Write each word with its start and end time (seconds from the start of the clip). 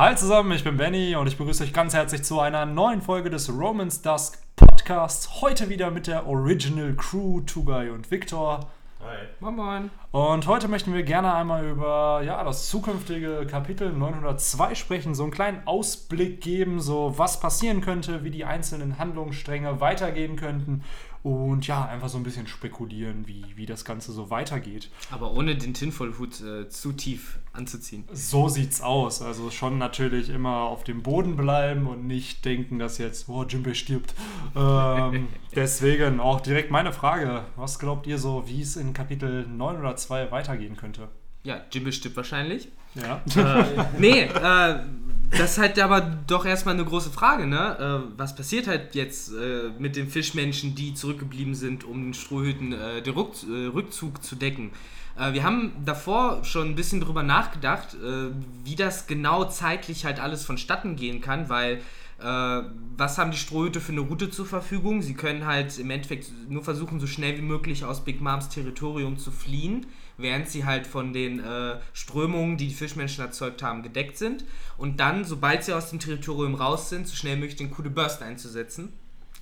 Hi 0.00 0.16
zusammen, 0.16 0.52
ich 0.52 0.64
bin 0.64 0.78
Benny 0.78 1.14
und 1.14 1.26
ich 1.26 1.36
begrüße 1.36 1.62
euch 1.62 1.74
ganz 1.74 1.92
herzlich 1.92 2.22
zu 2.22 2.40
einer 2.40 2.64
neuen 2.64 3.02
Folge 3.02 3.28
des 3.28 3.50
Romans 3.50 4.00
Dusk 4.00 4.38
Podcasts. 4.56 5.42
Heute 5.42 5.68
wieder 5.68 5.90
mit 5.90 6.06
der 6.06 6.26
Original 6.26 6.94
Crew, 6.94 7.42
Tugai 7.42 7.90
und 7.90 8.10
Victor. 8.10 8.70
Hi. 9.04 9.16
Moin 9.40 9.56
Moin. 9.56 9.90
Und 10.10 10.46
heute 10.46 10.68
möchten 10.68 10.94
wir 10.94 11.02
gerne 11.02 11.34
einmal 11.34 11.68
über 11.68 12.22
ja, 12.24 12.42
das 12.42 12.70
zukünftige 12.70 13.46
Kapitel 13.46 13.92
902 13.92 14.74
sprechen, 14.74 15.14
so 15.14 15.24
einen 15.24 15.32
kleinen 15.32 15.66
Ausblick 15.66 16.40
geben, 16.40 16.80
so 16.80 17.18
was 17.18 17.38
passieren 17.38 17.82
könnte, 17.82 18.24
wie 18.24 18.30
die 18.30 18.46
einzelnen 18.46 18.98
Handlungsstränge 18.98 19.82
weitergehen 19.82 20.36
könnten 20.36 20.82
und 21.22 21.66
ja, 21.66 21.84
einfach 21.84 22.08
so 22.08 22.16
ein 22.16 22.22
bisschen 22.22 22.46
spekulieren, 22.46 23.26
wie, 23.26 23.44
wie 23.54 23.66
das 23.66 23.84
Ganze 23.84 24.12
so 24.12 24.30
weitergeht. 24.30 24.90
Aber 25.10 25.32
ohne 25.32 25.54
den 25.54 25.74
Tinfoil-Hut 25.74 26.40
äh, 26.40 26.68
zu 26.68 26.92
tief 26.92 27.38
anzuziehen. 27.52 28.04
So 28.12 28.48
sieht's 28.48 28.80
aus. 28.80 29.20
Also 29.20 29.50
schon 29.50 29.76
natürlich 29.76 30.30
immer 30.30 30.62
auf 30.62 30.82
dem 30.84 31.02
Boden 31.02 31.36
bleiben 31.36 31.86
und 31.86 32.06
nicht 32.06 32.44
denken, 32.44 32.78
dass 32.78 32.98
jetzt, 32.98 33.28
oh, 33.28 33.44
Jimbe 33.44 33.74
stirbt. 33.74 34.14
Ähm, 34.56 35.28
deswegen 35.54 36.20
auch 36.20 36.40
direkt 36.40 36.70
meine 36.70 36.92
Frage. 36.92 37.44
Was 37.56 37.78
glaubt 37.78 38.06
ihr 38.06 38.18
so, 38.18 38.44
wie 38.46 38.62
es 38.62 38.76
in 38.76 38.94
Kapitel 38.94 39.46
9 39.46 39.78
oder 39.78 39.96
2 39.96 40.30
weitergehen 40.30 40.76
könnte? 40.76 41.08
Ja, 41.42 41.60
Jimbe 41.70 41.92
stirbt 41.92 42.16
wahrscheinlich. 42.16 42.68
Ja. 42.94 43.22
Äh, 43.36 43.64
nee, 43.98 44.22
äh, 44.22 44.80
das 45.30 45.52
ist 45.52 45.58
halt 45.58 45.78
aber 45.78 46.00
doch 46.00 46.44
erstmal 46.44 46.74
eine 46.74 46.84
große 46.84 47.10
Frage, 47.10 47.46
ne? 47.46 47.78
Äh, 47.78 48.18
was 48.18 48.34
passiert 48.34 48.66
halt 48.66 48.94
jetzt 48.94 49.32
äh, 49.32 49.70
mit 49.78 49.96
den 49.96 50.08
Fischmenschen, 50.08 50.74
die 50.74 50.94
zurückgeblieben 50.94 51.54
sind, 51.54 51.84
um 51.84 52.02
den 52.02 52.14
Strohhüten 52.14 52.72
äh, 52.72 53.02
den 53.02 53.14
Rück 53.14 53.34
äh, 53.48 53.66
Rückzug 53.66 54.22
zu 54.22 54.34
decken? 54.36 54.70
Äh, 55.18 55.32
wir 55.32 55.44
haben 55.44 55.72
davor 55.84 56.44
schon 56.44 56.68
ein 56.68 56.74
bisschen 56.74 57.00
drüber 57.00 57.22
nachgedacht, 57.22 57.94
äh, 57.94 58.30
wie 58.64 58.74
das 58.74 59.06
genau 59.06 59.44
zeitlich 59.44 60.04
halt 60.04 60.20
alles 60.20 60.44
vonstatten 60.44 60.96
gehen 60.96 61.20
kann, 61.20 61.48
weil 61.48 61.80
was 62.22 63.16
haben 63.16 63.30
die 63.30 63.38
Strohhüte 63.38 63.80
für 63.80 63.92
eine 63.92 64.02
Route 64.02 64.28
zur 64.28 64.44
Verfügung? 64.44 65.00
Sie 65.00 65.14
können 65.14 65.46
halt 65.46 65.78
im 65.78 65.88
Endeffekt 65.88 66.30
nur 66.50 66.62
versuchen, 66.62 67.00
so 67.00 67.06
schnell 67.06 67.38
wie 67.38 67.42
möglich 67.42 67.86
aus 67.86 68.04
Big 68.04 68.20
Moms 68.20 68.50
Territorium 68.50 69.16
zu 69.16 69.30
fliehen 69.30 69.86
während 70.20 70.48
sie 70.48 70.64
halt 70.64 70.86
von 70.86 71.12
den 71.12 71.40
äh, 71.40 71.78
Strömungen, 71.92 72.56
die 72.56 72.68
die 72.68 72.74
Fischmenschen 72.74 73.24
erzeugt 73.24 73.62
haben, 73.62 73.82
gedeckt 73.82 74.18
sind. 74.18 74.44
Und 74.76 75.00
dann, 75.00 75.24
sobald 75.24 75.64
sie 75.64 75.72
aus 75.72 75.90
dem 75.90 75.98
Territorium 75.98 76.54
raus 76.54 76.88
sind, 76.88 77.06
so 77.06 77.14
schnell 77.14 77.36
möglich 77.36 77.56
den 77.56 77.70
Coup 77.70 77.82
de 77.82 77.92
Burst 77.92 78.22
einzusetzen, 78.22 78.92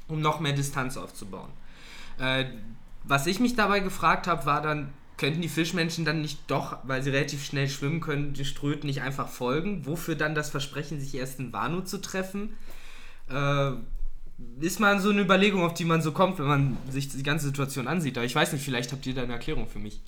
um 0.09 0.21
noch 0.21 0.41
mehr 0.41 0.53
Distanz 0.53 0.97
aufzubauen. 0.97 1.51
Äh, 2.19 2.47
was 3.05 3.27
ich 3.27 3.41
mich 3.41 3.57
dabei 3.57 3.81
gefragt 3.81 4.27
habe, 4.27 4.47
war 4.47 4.61
dann, 4.61 4.93
könnten 5.17 5.41
die 5.41 5.49
Fischmenschen 5.49 6.05
dann 6.05 6.21
nicht 6.21 6.41
doch, 6.49 6.79
weil 6.85 7.03
sie 7.03 7.11
relativ 7.11 7.45
schnell 7.45 7.69
schwimmen 7.69 8.01
können, 8.01 8.35
die 8.35 8.45
Ströten 8.45 8.87
nicht 8.87 9.03
einfach 9.03 9.29
folgen? 9.29 9.87
Wofür 9.87 10.15
dann 10.15 10.35
das 10.35 10.51
Versprechen, 10.51 11.01
sich 11.01 11.15
erst 11.15 11.39
in 11.39 11.53
Wanu 11.53 11.81
zu 11.81 12.01
treffen? 12.01 12.57
Äh, 13.29 13.73
ist 14.61 14.79
mal 14.79 15.01
so 15.01 15.11
eine 15.11 15.23
Überlegung, 15.23 15.63
auf 15.63 15.75
die 15.75 15.85
man 15.85 16.03
so 16.03 16.13
kommt, 16.13 16.39
wenn 16.39 16.47
man 16.47 16.77
sich 16.89 17.09
die 17.09 17.23
ganze 17.23 17.47
Situation 17.47 17.89
ansieht. 17.89 18.17
Aber 18.17 18.25
ich 18.25 18.35
weiß 18.35 18.53
nicht, 18.53 18.65
vielleicht 18.65 18.93
habt 18.93 19.07
ihr 19.07 19.15
da 19.15 19.23
eine 19.23 19.33
Erklärung 19.33 19.67
für 19.67 19.81
mich. 19.81 20.01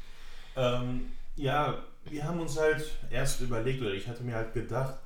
Ähm, 0.61 1.07
ja, 1.37 1.83
wir 2.05 2.25
haben 2.25 2.41
uns 2.41 2.59
halt 2.59 2.99
erst 3.11 3.41
überlegt, 3.41 3.81
oder 3.81 3.93
ich 3.93 4.07
hatte 4.09 4.23
mir 4.23 4.35
halt 4.35 4.53
gedacht, 4.53 4.99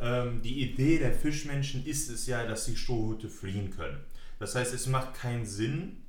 ähm, 0.00 0.40
die 0.42 0.62
Idee 0.62 0.98
der 0.98 1.12
Fischmenschen 1.12 1.84
ist 1.86 2.08
es 2.10 2.26
ja, 2.26 2.44
dass 2.46 2.64
die 2.64 2.76
Strohhüte 2.76 3.28
fliehen 3.28 3.70
können. 3.70 4.00
Das 4.38 4.54
heißt, 4.54 4.72
es 4.74 4.86
macht 4.86 5.14
keinen 5.14 5.46
Sinn, 5.46 6.00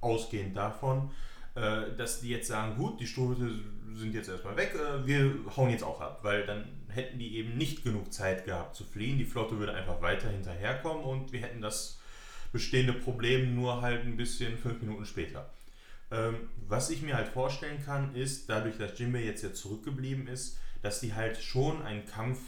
ausgehend 0.00 0.56
davon, 0.56 1.10
äh, 1.54 1.94
dass 1.96 2.20
die 2.20 2.30
jetzt 2.30 2.48
sagen, 2.48 2.76
gut, 2.76 2.98
die 3.00 3.06
Strohhüte 3.06 3.50
sind 3.94 4.14
jetzt 4.14 4.28
erstmal 4.28 4.56
weg, 4.56 4.74
äh, 4.74 5.06
wir 5.06 5.34
hauen 5.56 5.70
jetzt 5.70 5.84
auch 5.84 6.00
ab, 6.00 6.20
weil 6.22 6.46
dann 6.46 6.64
hätten 6.88 7.18
die 7.18 7.36
eben 7.36 7.58
nicht 7.58 7.84
genug 7.84 8.12
Zeit 8.12 8.44
gehabt 8.44 8.74
zu 8.74 8.84
fliehen. 8.84 9.18
Die 9.18 9.24
Flotte 9.24 9.58
würde 9.58 9.74
einfach 9.74 10.00
weiter 10.00 10.30
hinterherkommen 10.30 11.04
und 11.04 11.32
wir 11.32 11.40
hätten 11.40 11.60
das 11.60 12.00
bestehende 12.52 12.92
Problem 12.92 13.54
nur 13.54 13.82
halt 13.82 14.04
ein 14.04 14.16
bisschen 14.16 14.56
fünf 14.56 14.80
Minuten 14.80 15.04
später. 15.04 15.50
Ähm, 16.10 16.48
was 16.68 16.90
ich 16.90 17.02
mir 17.02 17.16
halt 17.16 17.28
vorstellen 17.28 17.82
kann, 17.84 18.14
ist, 18.14 18.48
dadurch, 18.48 18.78
dass 18.78 18.98
Jimbe 18.98 19.18
jetzt 19.18 19.42
ja 19.42 19.52
zurückgeblieben 19.52 20.26
ist, 20.26 20.58
dass 20.82 21.00
die 21.00 21.14
halt 21.14 21.38
schon 21.38 21.82
einen 21.82 22.06
Kampf 22.06 22.38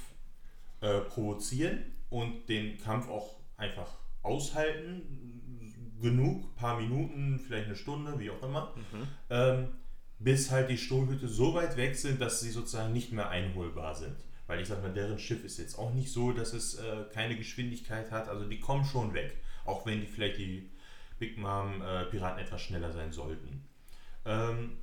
äh, 0.80 1.00
provozieren 1.00 1.78
und 2.10 2.48
den 2.48 2.78
Kampf 2.78 3.08
auch 3.08 3.36
einfach 3.56 3.98
aushalten, 4.22 5.36
genug, 6.00 6.54
paar 6.56 6.80
Minuten, 6.80 7.38
vielleicht 7.38 7.66
eine 7.66 7.76
Stunde, 7.76 8.18
wie 8.18 8.30
auch 8.30 8.42
immer, 8.42 8.74
mhm. 8.76 9.08
ähm, 9.30 9.68
bis 10.18 10.50
halt 10.50 10.70
die 10.70 10.78
Strohhüte 10.78 11.28
so 11.28 11.54
weit 11.54 11.76
weg 11.76 11.96
sind, 11.96 12.20
dass 12.20 12.40
sie 12.40 12.50
sozusagen 12.50 12.92
nicht 12.92 13.12
mehr 13.12 13.28
einholbar 13.28 13.94
sind. 13.94 14.16
Weil 14.46 14.60
ich 14.60 14.68
sag 14.68 14.82
mal, 14.82 14.92
deren 14.92 15.18
Schiff 15.18 15.44
ist 15.44 15.58
jetzt 15.58 15.78
auch 15.78 15.92
nicht 15.92 16.12
so, 16.12 16.32
dass 16.32 16.52
es 16.52 16.74
äh, 16.74 17.04
keine 17.12 17.36
Geschwindigkeit 17.36 18.10
hat, 18.10 18.28
also 18.28 18.46
die 18.46 18.60
kommen 18.60 18.84
schon 18.84 19.12
weg, 19.12 19.36
auch 19.64 19.84
wenn 19.86 20.00
die 20.00 20.06
vielleicht 20.06 20.38
die 20.38 20.70
Big 21.18 21.38
Mom 21.38 21.82
äh, 21.82 22.04
Piraten 22.04 22.38
etwas 22.38 22.62
schneller 22.62 22.92
sein 22.92 23.12
sollten. 23.12 23.64
Ähm, 24.24 24.78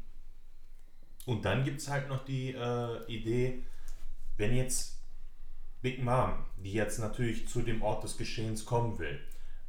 und 1.26 1.46
dann 1.46 1.64
gibt 1.64 1.80
es 1.80 1.90
halt 1.90 2.10
noch 2.10 2.26
die 2.26 2.52
äh, 2.52 3.06
Idee, 3.08 3.64
wenn 4.38 4.56
jetzt 4.56 5.00
Big 5.82 6.04
Mom, 6.04 6.46
die 6.58 6.74
jetzt 6.74 7.00
natürlich 7.00 7.48
zu 7.48 7.62
dem 7.62 7.82
Ort 7.82 8.04
des 8.04 8.18
Geschehens 8.18 8.66
kommen 8.66 8.98
will, 9.00 9.20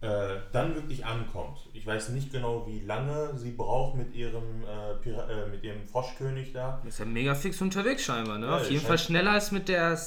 äh, 0.00 0.36
dann 0.52 0.74
wirklich 0.74 1.04
ankommt. 1.04 1.58
Ich 1.72 1.86
weiß 1.86 2.10
nicht 2.10 2.32
genau, 2.32 2.66
wie 2.66 2.80
lange 2.80 3.36
sie 3.36 3.52
braucht 3.52 3.96
mit 3.96 4.14
ihrem, 4.14 4.64
äh, 4.64 5.08
äh 5.08 5.48
mit 5.48 5.64
ihrem 5.64 5.86
Froschkönig 5.88 6.52
da. 6.52 6.82
Ist 6.86 6.98
ja 6.98 7.04
mega 7.04 7.34
fix 7.34 7.60
unterwegs 7.60 8.04
scheinbar, 8.04 8.38
ne? 8.38 8.46
Ja, 8.46 8.56
Auf 8.56 8.70
jeden 8.70 8.84
Fall 8.84 8.98
schneller 8.98 9.32
als 9.32 9.50
mit 9.50 9.68
der 9.68 9.98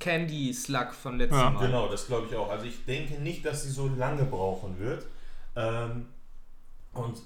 Candy 0.00 0.52
Slug 0.54 0.94
von 0.94 1.18
letztem 1.18 1.38
ja. 1.38 1.50
Mal. 1.50 1.66
Genau, 1.66 1.88
das 1.88 2.06
glaube 2.06 2.26
ich 2.28 2.36
auch. 2.36 2.50
Also 2.50 2.66
ich 2.66 2.84
denke 2.84 3.14
nicht, 3.20 3.44
dass 3.44 3.64
sie 3.64 3.70
so 3.70 3.88
lange 3.88 4.24
brauchen 4.24 4.78
wird. 4.78 5.04
Ähm, 5.56 6.06
und 6.92 7.22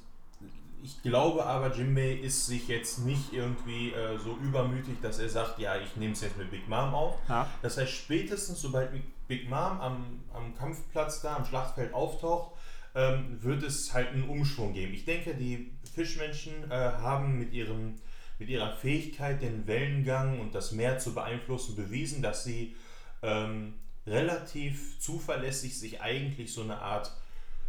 ich 0.82 1.02
glaube 1.02 1.44
aber, 1.44 1.74
Jimbei 1.74 2.12
ist 2.12 2.46
sich 2.46 2.68
jetzt 2.68 3.00
nicht 3.00 3.32
irgendwie 3.32 3.92
äh, 3.92 4.18
so 4.18 4.36
übermütig, 4.36 4.96
dass 5.02 5.18
er 5.18 5.28
sagt, 5.28 5.58
ja, 5.58 5.76
ich 5.76 5.96
nehme 5.96 6.12
es 6.12 6.20
jetzt 6.20 6.38
mit 6.38 6.50
Big 6.50 6.68
Mom 6.68 6.94
auf. 6.94 7.16
Ja. 7.28 7.48
Das 7.62 7.76
heißt, 7.76 7.92
spätestens 7.92 8.60
sobald 8.60 8.90
Big 9.26 9.48
Mom 9.48 9.80
am, 9.80 10.20
am 10.32 10.54
Kampfplatz 10.56 11.20
da, 11.20 11.36
am 11.36 11.44
Schlachtfeld 11.44 11.92
auftaucht, 11.92 12.52
ähm, 12.94 13.38
wird 13.42 13.62
es 13.62 13.92
halt 13.92 14.08
einen 14.08 14.28
Umschwung 14.28 14.72
geben. 14.72 14.94
Ich 14.94 15.04
denke, 15.04 15.34
die 15.34 15.72
Fischmenschen 15.94 16.70
äh, 16.70 16.74
haben 16.74 17.38
mit, 17.38 17.52
ihrem, 17.52 17.96
mit 18.38 18.48
ihrer 18.48 18.72
Fähigkeit, 18.72 19.42
den 19.42 19.66
Wellengang 19.66 20.40
und 20.40 20.54
das 20.54 20.72
Meer 20.72 20.98
zu 20.98 21.14
beeinflussen, 21.14 21.76
bewiesen, 21.76 22.22
dass 22.22 22.44
sie 22.44 22.76
ähm, 23.22 23.74
relativ 24.06 24.98
zuverlässig 25.00 25.78
sich 25.78 26.00
eigentlich 26.00 26.52
so 26.52 26.62
eine 26.62 26.78
Art 26.78 27.12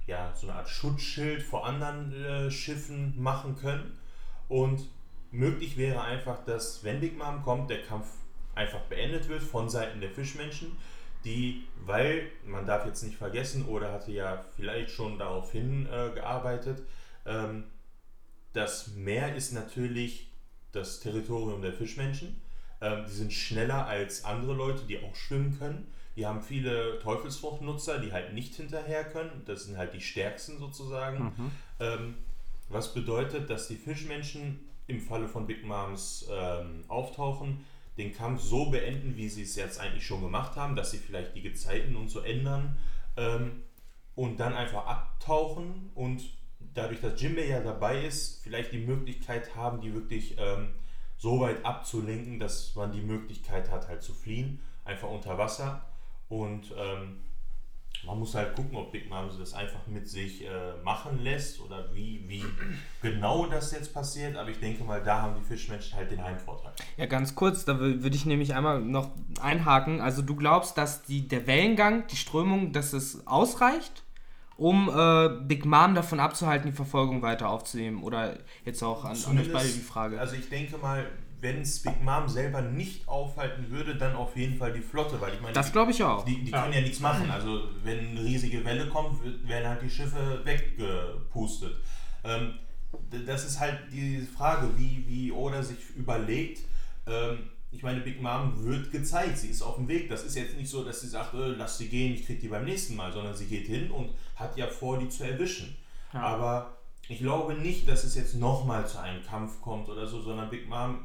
ja, 0.09 0.33
so 0.35 0.47
eine 0.47 0.57
Art 0.57 0.67
Schutzschild 0.67 1.43
vor 1.43 1.65
anderen 1.65 2.11
äh, 2.11 2.51
Schiffen 2.51 3.13
machen 3.21 3.55
können. 3.55 3.97
Und 4.47 4.89
möglich 5.31 5.77
wäre 5.77 6.01
einfach, 6.01 6.43
dass, 6.45 6.83
wenn 6.83 6.99
Big 6.99 7.17
Mom 7.17 7.43
kommt, 7.43 7.69
der 7.69 7.83
Kampf 7.83 8.07
einfach 8.55 8.81
beendet 8.81 9.29
wird 9.29 9.43
von 9.43 9.69
Seiten 9.69 10.01
der 10.01 10.09
Fischmenschen, 10.09 10.75
die, 11.23 11.63
weil, 11.85 12.23
man 12.43 12.65
darf 12.65 12.85
jetzt 12.85 13.03
nicht 13.03 13.17
vergessen, 13.17 13.65
oder 13.65 13.91
hatte 13.91 14.11
ja 14.11 14.43
vielleicht 14.55 14.89
schon 14.89 15.19
darauf 15.19 15.51
hingearbeitet, 15.51 16.81
äh, 17.25 17.45
ähm, 17.45 17.65
das 18.53 18.87
Meer 18.95 19.35
ist 19.35 19.53
natürlich 19.53 20.31
das 20.71 21.01
Territorium 21.01 21.61
der 21.61 21.73
Fischmenschen. 21.73 22.41
Ähm, 22.81 23.05
die 23.07 23.11
sind 23.11 23.31
schneller 23.31 23.85
als 23.85 24.25
andere 24.25 24.53
Leute, 24.53 24.85
die 24.87 25.03
auch 25.03 25.15
schwimmen 25.15 25.59
können. 25.59 25.93
Die 26.19 26.25
haben 26.25 26.41
viele 26.41 26.99
Teufelsfruchtnutzer, 26.99 27.99
die 27.99 28.11
halt 28.11 28.33
nicht 28.33 28.53
hinterher 28.53 29.05
können. 29.05 29.43
Das 29.45 29.63
sind 29.63 29.77
halt 29.77 29.93
die 29.93 30.01
stärksten 30.01 30.59
sozusagen. 30.59 31.23
Mhm. 31.23 31.51
Ähm, 31.79 32.15
was 32.67 32.93
bedeutet, 32.93 33.49
dass 33.49 33.69
die 33.69 33.77
Fischmenschen 33.77 34.59
im 34.87 34.99
Falle 34.99 35.29
von 35.29 35.47
Big 35.47 35.63
Moms 35.63 36.27
ähm, 36.29 36.83
auftauchen, 36.89 37.63
den 37.97 38.11
Kampf 38.11 38.41
so 38.41 38.69
beenden, 38.69 39.15
wie 39.15 39.29
sie 39.29 39.43
es 39.43 39.55
jetzt 39.55 39.79
eigentlich 39.79 40.05
schon 40.05 40.19
gemacht 40.19 40.57
haben, 40.57 40.75
dass 40.75 40.91
sie 40.91 40.97
vielleicht 40.97 41.37
die 41.37 41.41
Gezeiten 41.41 41.95
und 41.95 42.09
so 42.09 42.19
ändern 42.19 42.75
ähm, 43.15 43.63
und 44.13 44.41
dann 44.41 44.53
einfach 44.53 44.87
abtauchen 44.87 45.89
und 45.95 46.21
dadurch, 46.73 46.99
dass 46.99 47.21
Jimbe 47.21 47.45
ja 47.45 47.61
dabei 47.61 48.03
ist, 48.03 48.43
vielleicht 48.43 48.73
die 48.73 48.79
Möglichkeit 48.79 49.55
haben, 49.55 49.79
die 49.79 49.93
wirklich 49.93 50.35
ähm, 50.37 50.71
so 51.15 51.39
weit 51.39 51.63
abzulenken, 51.63 52.41
dass 52.41 52.75
man 52.75 52.91
die 52.91 53.01
Möglichkeit 53.01 53.71
hat, 53.71 53.87
halt 53.87 54.03
zu 54.03 54.13
fliehen, 54.13 54.59
einfach 54.83 55.09
unter 55.09 55.37
Wasser 55.37 55.88
und 56.29 56.71
ähm, 56.77 57.17
man 58.05 58.17
muss 58.17 58.33
halt 58.33 58.55
gucken, 58.55 58.77
ob 58.77 58.91
Big 58.91 59.09
Mom 59.09 59.29
das 59.37 59.53
einfach 59.53 59.85
mit 59.87 60.07
sich 60.07 60.45
äh, 60.45 60.49
machen 60.83 61.21
lässt 61.21 61.59
oder 61.59 61.93
wie, 61.93 62.23
wie 62.27 62.43
genau 63.01 63.45
das 63.47 63.71
jetzt 63.71 63.93
passiert. 63.93 64.37
Aber 64.37 64.49
ich 64.49 64.59
denke 64.59 64.83
mal, 64.83 65.03
da 65.03 65.21
haben 65.21 65.35
die 65.35 65.43
Fischmenschen 65.43 65.97
halt 65.97 66.11
den 66.11 66.23
Heimvorteil. 66.23 66.71
Ja, 66.97 67.07
ganz 67.07 67.35
kurz, 67.35 67.65
da 67.65 67.79
würde 67.79 68.15
ich 68.15 68.25
nämlich 68.25 68.55
einmal 68.55 68.79
noch 68.79 69.09
einhaken. 69.41 69.99
Also 69.99 70.21
du 70.21 70.35
glaubst, 70.35 70.77
dass 70.77 71.03
die, 71.03 71.27
der 71.27 71.45
Wellengang, 71.45 72.07
die 72.07 72.15
Strömung, 72.15 72.71
dass 72.71 72.93
es 72.93 73.27
ausreicht, 73.27 74.03
um 74.55 74.89
äh, 74.89 75.29
Big 75.45 75.65
Mom 75.65 75.93
davon 75.93 76.19
abzuhalten, 76.21 76.69
die 76.69 76.75
Verfolgung 76.75 77.21
weiter 77.21 77.49
aufzunehmen? 77.49 78.03
Oder 78.03 78.37
jetzt 78.63 78.81
auch 78.81 79.03
an, 79.03 79.17
an 79.25 79.39
euch 79.39 79.51
beide 79.51 79.69
die 79.69 79.79
Frage. 79.79 80.19
Also 80.19 80.35
ich 80.35 80.47
denke 80.47 80.77
mal, 80.77 81.05
wenn 81.41 81.61
es 81.61 81.81
Big 81.81 82.03
Mom 82.03 82.27
selber 82.27 82.61
nicht 82.61 83.07
aufhalten 83.07 83.69
würde, 83.69 83.95
dann 83.95 84.15
auf 84.15 84.35
jeden 84.35 84.57
Fall 84.57 84.73
die 84.73 84.81
Flotte, 84.81 85.19
weil 85.21 85.33
ich 85.33 85.41
meine, 85.41 85.53
Das 85.53 85.71
glaube 85.71 85.91
ich 85.91 86.03
auch. 86.03 86.25
die, 86.25 86.43
die 86.43 86.51
Ja. 86.51 86.61
können 86.63 86.73
ja 86.73 86.81
nichts 86.81 86.99
machen. 86.99 87.29
Also 87.31 87.63
wenn 87.83 87.99
eine 88.09 88.23
riesige 88.23 88.63
Welle 88.65 88.87
kommt, 88.87 89.19
werden 89.47 89.67
halt 89.67 89.81
die 89.81 89.89
Schiffe 89.89 90.41
weggepustet. 90.43 91.75
Ähm, 92.23 92.53
das 93.25 93.45
ist 93.45 93.59
halt 93.59 93.79
die 93.91 94.21
Frage, 94.21 94.67
wie, 94.77 95.05
wie 95.07 95.31
Oda 95.31 95.61
sich 95.63 95.77
überlegt. 95.95 96.61
Ähm, 97.07 97.49
ich 97.71 97.83
meine, 97.83 97.99
Big 98.01 98.21
Mom 98.21 98.65
wird 98.65 98.91
gezeigt, 98.91 99.37
sie 99.37 99.49
ist 99.49 99.61
auf 99.61 99.75
dem 99.75 99.87
Weg. 99.87 100.09
Das 100.09 100.23
ist 100.23 100.35
jetzt 100.35 100.57
nicht 100.57 100.69
so, 100.69 100.83
dass 100.83 101.01
sie 101.01 101.07
sagt, 101.07 101.35
äh, 101.35 101.49
lass 101.49 101.77
sie 101.77 101.87
gehen, 101.87 102.13
ich 102.15 102.25
krieg 102.25 102.39
die 102.41 102.47
beim 102.47 102.65
nächsten 102.65 102.95
Mal, 102.95 103.13
sondern 103.13 103.35
sie 103.35 103.45
geht 103.45 103.67
hin 103.67 103.91
und 103.91 104.09
hat 104.35 104.57
ja 104.57 104.67
vor, 104.67 104.97
die 104.97 105.07
zu 105.09 105.23
erwischen. 105.23 105.77
Ja. 106.13 106.21
Aber 106.21 106.77
ich 107.07 107.19
glaube 107.19 107.53
nicht, 107.53 107.87
dass 107.87 108.03
es 108.03 108.15
jetzt 108.15 108.35
nochmal 108.35 108.87
zu 108.87 108.99
einem 108.99 109.23
Kampf 109.23 109.61
kommt 109.61 109.87
oder 109.87 110.07
so, 110.07 110.19
sondern 110.21 110.49
Big 110.49 110.67
Mom 110.67 110.99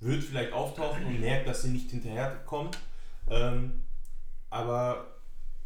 wird 0.00 0.22
vielleicht 0.22 0.52
auftauchen 0.52 1.04
und 1.04 1.20
merkt, 1.20 1.46
dass 1.48 1.62
sie 1.62 1.70
nicht 1.70 1.90
hinterherkommt. 1.90 2.78
Ähm, 3.30 3.82
aber 4.50 5.06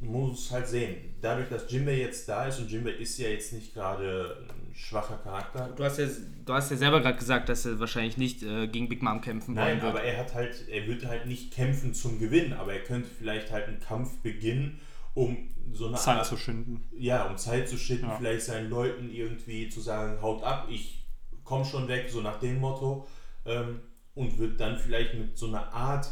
muss 0.00 0.50
halt 0.50 0.67
sehen. 0.67 0.96
Dadurch, 1.20 1.49
dass 1.49 1.70
Jimbei 1.70 1.99
jetzt 1.99 2.29
da 2.29 2.46
ist 2.46 2.58
und 2.58 2.69
Jimbei 2.70 2.90
ist 2.90 3.19
ja 3.19 3.29
jetzt 3.29 3.52
nicht 3.52 3.73
gerade 3.73 4.44
ein 4.49 4.75
schwacher 4.75 5.17
Charakter. 5.19 5.69
Du 5.76 5.84
hast 5.84 5.99
ja, 5.99 6.06
du 6.44 6.52
hast 6.52 6.73
ja 6.73 6.76
selber 6.76 7.00
gerade 7.00 7.19
gesagt, 7.19 7.49
dass 7.49 7.64
er 7.67 7.79
wahrscheinlich 7.79 8.17
nicht 8.17 8.43
äh, 8.43 8.67
gegen 8.67 8.88
Big 8.88 9.00
Mom 9.02 9.20
kämpfen 9.20 9.55
wollen 9.55 9.64
Nein, 9.67 9.82
wird. 9.82 9.94
aber 9.94 10.02
er 10.02 10.19
hat 10.19 10.34
halt, 10.34 10.69
er 10.69 10.88
wird 10.88 11.05
halt 11.06 11.26
nicht 11.26 11.52
kämpfen 11.52 11.94
zum 11.94 12.19
Gewinn, 12.19 12.52
aber 12.52 12.73
er 12.73 12.81
könnte 12.82 13.08
vielleicht 13.17 13.52
halt 13.52 13.69
einen 13.69 13.79
Kampf 13.79 14.19
beginnen, 14.23 14.81
um 15.14 15.37
so 15.70 15.87
eine 15.87 15.96
Zeit 15.96 16.17
Art, 16.19 16.26
zu 16.26 16.37
schinden. 16.37 16.82
ja, 16.99 17.25
um 17.26 17.37
Zeit 17.37 17.69
zu 17.69 17.76
schinden, 17.79 18.06
Ja. 18.06 18.17
vielleicht 18.17 18.43
seinen 18.46 18.70
Leuten 18.70 19.08
irgendwie 19.08 19.69
zu 19.69 19.81
sagen, 19.81 20.20
haut 20.20 20.43
ab, 20.43 20.67
ich 20.69 21.05
komm 21.44 21.64
schon 21.64 21.87
weg, 21.87 22.08
so 22.11 22.23
nach 22.23 22.40
dem 22.40 22.58
Motto, 22.58 23.06
ähm, 23.46 23.79
und 24.14 24.38
wird 24.38 24.61
dann 24.61 24.79
vielleicht 24.79 25.14
mit 25.14 25.37
so 25.38 25.47
einer 25.47 25.73
Art 25.73 26.11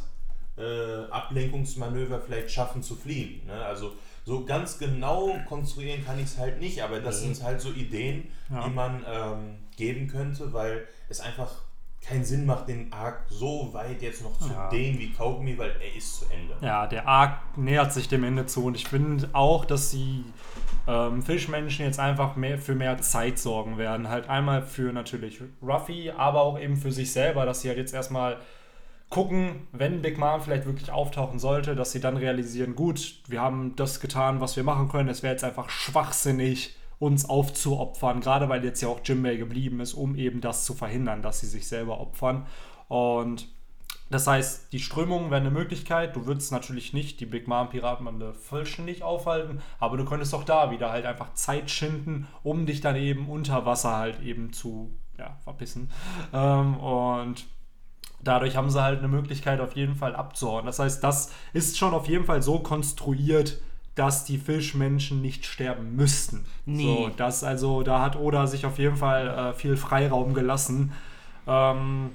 äh, 0.57 1.05
Ablenkungsmanöver 1.11 2.21
vielleicht 2.21 2.51
schaffen 2.51 2.83
zu 2.83 2.97
fliehen. 2.97 3.47
Ne? 3.47 3.53
Also 3.65 3.93
so 4.25 4.45
ganz 4.45 4.79
genau 4.79 5.35
konstruieren 5.49 6.05
kann 6.05 6.19
ich 6.19 6.27
es 6.27 6.39
halt 6.39 6.61
nicht, 6.61 6.83
aber 6.83 7.01
das 7.01 7.21
sind 7.21 7.43
halt 7.43 7.61
so 7.61 7.71
Ideen, 7.73 8.29
Ja. 8.51 8.65
die 8.67 8.71
man 8.75 9.05
ähm, 9.11 9.57
geben 9.77 10.09
könnte, 10.09 10.53
weil 10.53 10.87
es 11.09 11.21
einfach 11.21 11.51
keinen 12.03 12.25
Sinn 12.25 12.47
macht, 12.47 12.69
den 12.69 12.93
Arc 12.93 13.25
so 13.29 13.71
weit 13.73 14.01
jetzt 14.03 14.23
noch 14.23 14.39
zu 14.39 14.49
Ja. 14.51 14.69
dehnen 14.71 14.99
wie 14.99 15.13
Kaugummi, 15.13 15.57
weil 15.59 15.71
er 15.71 15.95
ist 15.97 16.21
zu 16.21 16.25
Ende. 16.33 16.57
Ja, 16.63 16.87
der 16.87 17.07
Arc 17.07 17.59
nähert 17.59 17.93
sich 17.93 18.09
dem 18.09 18.25
Ende 18.25 18.47
zu 18.47 18.65
und 18.65 18.75
ich 18.75 18.87
finde 18.89 19.29
auch, 19.35 19.65
dass 19.65 19.91
die 19.91 20.25
ähm, 20.91 21.23
Fischmenschen 21.23 21.85
jetzt 21.85 22.01
einfach 22.01 22.35
mehr 22.35 22.59
für 22.59 22.75
mehr 22.75 22.99
Zeit 22.99 23.39
sorgen 23.39 23.79
werden. 23.79 24.09
Halt 24.09 24.29
einmal 24.29 24.63
für 24.63 24.93
natürlich 24.93 25.41
Ruffy, 25.63 26.11
aber 26.11 26.43
auch 26.43 26.59
eben 26.59 26.77
für 26.77 26.91
sich 26.91 27.13
selber, 27.13 27.47
dass 27.47 27.61
sie 27.61 27.69
halt 27.69 27.79
jetzt 27.79 27.95
erstmal 27.95 28.39
gucken, 29.09 29.69
wenn 29.73 30.03
Big 30.03 30.19
Mom 30.19 30.41
vielleicht 30.41 30.67
wirklich 30.67 30.91
auftauchen 30.91 31.39
sollte, 31.39 31.77
dass 31.77 31.93
sie 31.93 32.01
dann 32.01 32.17
realisieren, 32.17 32.75
gut, 32.75 33.21
wir 33.29 33.41
haben 33.41 33.77
das 33.77 34.01
getan, 34.01 34.41
was 34.41 34.57
wir 34.57 34.65
machen 34.65 34.89
können. 34.89 35.09
Es 35.09 35.23
wäre 35.23 35.33
jetzt 35.33 35.45
einfach 35.45 35.71
schwachsinnig, 35.71 36.77
uns 36.99 37.29
aufzuopfern, 37.29 38.21
gerade 38.21 38.49
weil 38.49 38.65
jetzt 38.65 38.81
ja 38.81 38.89
auch 38.89 39.01
Jimbei 39.05 39.37
geblieben 39.37 39.81
ist, 39.81 39.95
um 39.95 40.17
eben 40.17 40.41
das 40.41 40.65
zu 40.65 40.75
verhindern, 40.75 41.23
dass 41.23 41.41
sie 41.41 41.47
sich 41.47 41.67
selber 41.69 42.01
opfern. 42.01 42.47
Und 42.89 43.49
das 44.11 44.27
heißt, 44.27 44.73
die 44.73 44.81
Strömungen 44.81 45.31
wären 45.31 45.47
eine 45.47 45.53
Möglichkeit. 45.53 46.17
Du 46.17 46.27
würdest 46.27 46.51
natürlich 46.51 46.93
nicht 46.93 47.21
die 47.21 47.27
Big 47.27 47.47
Mom 47.47 47.71
Piratenbande 47.71 48.35
vollständig 48.35 49.05
aufhalten, 49.05 49.63
aber 49.79 49.97
du 49.97 50.05
könntest 50.05 50.35
auch 50.35 50.45
da 50.45 50.73
wieder 50.73 50.91
halt 50.91 51.07
einfach 51.07 51.35
Zeit 51.35 51.71
schinden, 51.71 52.27
um 52.43 52.67
dich 52.67 52.81
dann 52.81 52.97
eben 52.97 53.29
unter 53.29 53.65
Wasser 53.67 53.97
halt 53.97 54.21
eben 54.21 54.53
zu 54.53 54.91
ja, 55.17 55.37
verbissen. 55.45 55.91
Ähm, 56.33 56.77
und 56.79 57.45
dadurch 58.23 58.57
haben 58.57 58.69
sie 58.69 58.83
halt 58.83 58.99
eine 58.99 59.09
Möglichkeit 59.09 59.61
auf 59.61 59.77
jeden 59.77 59.95
Fall 59.95 60.17
abzuhauen. 60.17 60.67
Das 60.67 60.81
heißt, 60.81 61.05
das 61.05 61.33
ist 61.53 61.79
schon 61.79 61.95
auf 61.95 62.09
jeden 62.09 62.25
Fall 62.25 62.43
so 62.43 62.59
konstruiert, 62.59 63.63
dass 63.95 64.25
die 64.25 64.39
Fischmenschen 64.39 65.21
nicht 65.21 65.47
sterben 65.47 65.95
müssten. 65.95 66.47
Nee. 66.65 66.83
So, 66.83 67.11
das 67.17 67.45
also, 67.45 67.83
da 67.83 68.01
hat 68.01 68.17
Oda 68.17 68.47
sich 68.49 68.67
auf 68.67 68.79
jeden 68.79 68.97
Fall 68.97 69.29
äh, 69.29 69.53
viel 69.53 69.77
Freiraum 69.77 70.35
gelassen. 70.35 70.93
Ähm, 71.47 72.11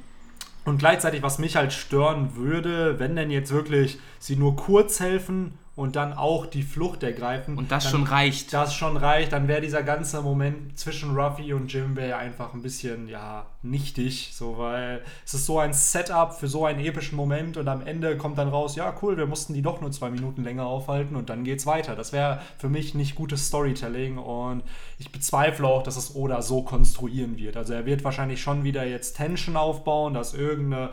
und 0.65 0.79
gleichzeitig, 0.79 1.21
was 1.21 1.39
mich 1.39 1.55
halt 1.55 1.71
stören 1.71 2.35
würde, 2.35 2.99
wenn 2.99 3.15
denn 3.15 3.31
jetzt 3.31 3.51
wirklich 3.51 3.99
sie 4.19 4.35
nur 4.35 4.55
kurz 4.55 4.99
helfen 4.99 5.53
und 5.75 5.97
dann 5.97 6.13
auch 6.13 6.45
die 6.45 6.63
Flucht 6.63 7.03
ergreifen. 7.03 7.57
Und 7.57 7.69
das 7.69 7.83
dann, 7.83 7.91
schon 7.91 8.03
reicht. 8.03 8.53
Das 8.53 8.73
schon 8.73 8.95
reicht, 8.95 9.33
dann 9.33 9.49
wäre 9.49 9.59
dieser 9.59 9.83
ganze 9.83 10.21
Moment 10.21 10.79
zwischen 10.79 11.17
Ruffy 11.17 11.53
und 11.53 11.71
Jimbei 11.71 12.15
einfach 12.15 12.53
ein 12.53 12.61
bisschen, 12.61 13.09
ja, 13.09 13.45
nichtig. 13.61 14.31
So, 14.33 14.57
weil 14.57 15.01
es 15.25 15.33
ist 15.33 15.45
so 15.45 15.59
ein 15.59 15.73
Setup 15.73 16.33
für 16.33 16.47
so 16.47 16.65
einen 16.65 16.79
epischen 16.79 17.17
Moment 17.17 17.57
und 17.57 17.67
am 17.67 17.85
Ende 17.85 18.15
kommt 18.15 18.37
dann 18.37 18.47
raus, 18.47 18.77
ja, 18.77 18.95
cool, 19.01 19.17
wir 19.17 19.27
mussten 19.27 19.53
die 19.53 19.61
doch 19.61 19.81
nur 19.81 19.91
zwei 19.91 20.09
Minuten 20.09 20.45
länger 20.45 20.65
aufhalten 20.65 21.17
und 21.17 21.29
dann 21.29 21.43
geht's 21.43 21.65
weiter. 21.65 21.95
Das 21.95 22.13
wäre 22.13 22.39
für 22.57 22.69
mich 22.69 22.95
nicht 22.95 23.15
gutes 23.15 23.47
Storytelling 23.47 24.17
und 24.17 24.63
ich 24.97 25.11
bezweifle 25.11 25.67
auch, 25.67 25.83
dass 25.83 25.97
es 25.97 26.15
Oda 26.15 26.41
so 26.41 26.61
konstruieren 26.61 27.37
wird. 27.37 27.57
Also 27.57 27.73
er 27.73 27.85
wird 27.85 28.05
wahrscheinlich 28.05 28.41
schon 28.41 28.63
wieder 28.63 28.85
jetzt 28.85 29.17
Tension 29.17 29.57
aufbauen, 29.57 30.13
dass 30.13 30.33
irgendeine 30.33 30.91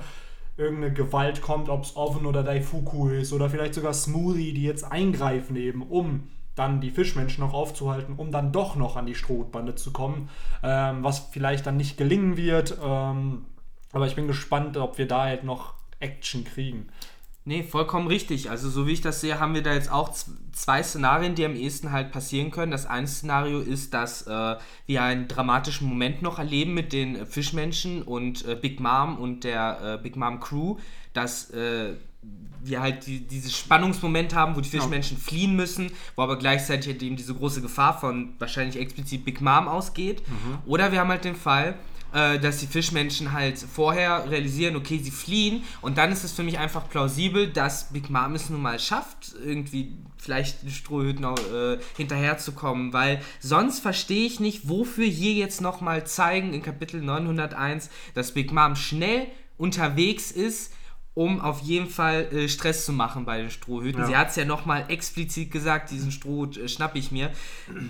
irgendeine 0.56 0.92
Gewalt 0.92 1.40
kommt, 1.40 1.68
ob 1.68 1.84
es 1.84 1.96
Oven 1.96 2.26
oder 2.26 2.42
Daifuku 2.42 3.08
ist 3.08 3.32
oder 3.32 3.48
vielleicht 3.48 3.74
sogar 3.74 3.94
Smoothie, 3.94 4.52
die 4.52 4.64
jetzt 4.64 4.90
eingreifen 4.90 5.56
eben, 5.56 5.82
um 5.82 6.28
dann 6.54 6.80
die 6.80 6.90
Fischmenschen 6.90 7.42
noch 7.42 7.54
aufzuhalten, 7.54 8.14
um 8.16 8.30
dann 8.30 8.52
doch 8.52 8.76
noch 8.76 8.96
an 8.96 9.06
die 9.06 9.14
Strohbande 9.14 9.74
zu 9.74 9.92
kommen, 9.92 10.28
ähm, 10.62 11.02
was 11.02 11.20
vielleicht 11.30 11.66
dann 11.66 11.78
nicht 11.78 11.96
gelingen 11.96 12.36
wird. 12.36 12.76
Ähm, 12.82 13.46
aber 13.92 14.06
ich 14.06 14.14
bin 14.14 14.26
gespannt, 14.26 14.76
ob 14.76 14.98
wir 14.98 15.08
da 15.08 15.22
halt 15.22 15.44
noch 15.44 15.74
Action 16.00 16.44
kriegen. 16.44 16.88
Nee, 17.44 17.64
vollkommen 17.64 18.06
richtig. 18.06 18.50
Also 18.50 18.70
so 18.70 18.86
wie 18.86 18.92
ich 18.92 19.00
das 19.00 19.20
sehe, 19.20 19.40
haben 19.40 19.54
wir 19.54 19.62
da 19.62 19.74
jetzt 19.74 19.90
auch 19.90 20.12
zwei 20.52 20.82
Szenarien, 20.82 21.34
die 21.34 21.44
am 21.44 21.56
ehesten 21.56 21.90
halt 21.90 22.12
passieren 22.12 22.52
können. 22.52 22.70
Das 22.70 22.86
eine 22.86 23.08
Szenario 23.08 23.58
ist, 23.58 23.92
dass 23.94 24.28
äh, 24.28 24.56
wir 24.86 25.02
einen 25.02 25.26
dramatischen 25.26 25.88
Moment 25.88 26.22
noch 26.22 26.38
erleben 26.38 26.72
mit 26.72 26.92
den 26.92 27.16
äh, 27.16 27.26
Fischmenschen 27.26 28.02
und 28.02 28.46
äh, 28.46 28.54
Big 28.54 28.78
Mom 28.78 29.18
und 29.18 29.42
der 29.42 29.98
äh, 29.98 30.02
Big 30.02 30.14
Mom 30.14 30.38
Crew, 30.38 30.76
dass 31.14 31.50
äh, 31.50 31.94
wir 32.62 32.80
halt 32.80 33.06
die, 33.08 33.26
dieses 33.26 33.58
Spannungsmoment 33.58 34.36
haben, 34.36 34.54
wo 34.54 34.60
die 34.60 34.68
Fischmenschen 34.68 35.16
fliehen 35.16 35.56
müssen, 35.56 35.90
wo 36.14 36.22
aber 36.22 36.38
gleichzeitig 36.38 36.92
halt 36.92 37.02
eben 37.02 37.16
diese 37.16 37.34
große 37.34 37.60
Gefahr 37.60 37.98
von 37.98 38.34
wahrscheinlich 38.38 38.78
explizit 38.78 39.24
Big 39.24 39.40
Mom 39.40 39.66
ausgeht. 39.66 40.22
Oder 40.64 40.92
wir 40.92 41.00
haben 41.00 41.08
halt 41.08 41.24
den 41.24 41.34
Fall, 41.34 41.74
äh, 42.12 42.38
dass 42.38 42.58
die 42.58 42.66
Fischmenschen 42.66 43.32
halt 43.32 43.58
vorher 43.58 44.30
realisieren, 44.30 44.76
okay, 44.76 44.98
sie 44.98 45.10
fliehen. 45.10 45.64
Und 45.80 45.98
dann 45.98 46.12
ist 46.12 46.24
es 46.24 46.32
für 46.32 46.42
mich 46.42 46.58
einfach 46.58 46.88
plausibel, 46.88 47.48
dass 47.48 47.92
Big 47.92 48.10
Mom 48.10 48.34
es 48.34 48.50
nun 48.50 48.62
mal 48.62 48.78
schafft, 48.78 49.34
irgendwie 49.44 49.92
vielleicht 50.18 50.62
den 50.62 50.70
Strohhüten 50.70 51.24
äh, 51.24 51.78
hinterherzukommen, 51.96 52.92
weil 52.92 53.20
sonst 53.40 53.80
verstehe 53.80 54.26
ich 54.26 54.40
nicht, 54.40 54.68
wofür 54.68 55.06
hier 55.06 55.32
jetzt 55.32 55.60
nochmal 55.60 56.06
zeigen 56.06 56.54
in 56.54 56.62
Kapitel 56.62 57.02
901, 57.02 57.90
dass 58.14 58.32
Big 58.32 58.52
Mom 58.52 58.76
schnell 58.76 59.26
unterwegs 59.58 60.30
ist, 60.30 60.72
um 61.14 61.40
auf 61.40 61.60
jeden 61.60 61.88
Fall 61.88 62.32
äh, 62.32 62.48
Stress 62.48 62.86
zu 62.86 62.92
machen 62.92 63.24
bei 63.24 63.38
den 63.38 63.50
Strohhüten. 63.50 64.00
Ja. 64.00 64.06
Sie 64.06 64.16
hat 64.16 64.30
es 64.30 64.36
ja 64.36 64.44
nochmal 64.44 64.86
explizit 64.88 65.50
gesagt, 65.50 65.90
diesen 65.90 66.10
Strohhut 66.10 66.56
äh, 66.56 66.68
schnapp 66.68 66.96
ich 66.96 67.12
mir. 67.12 67.30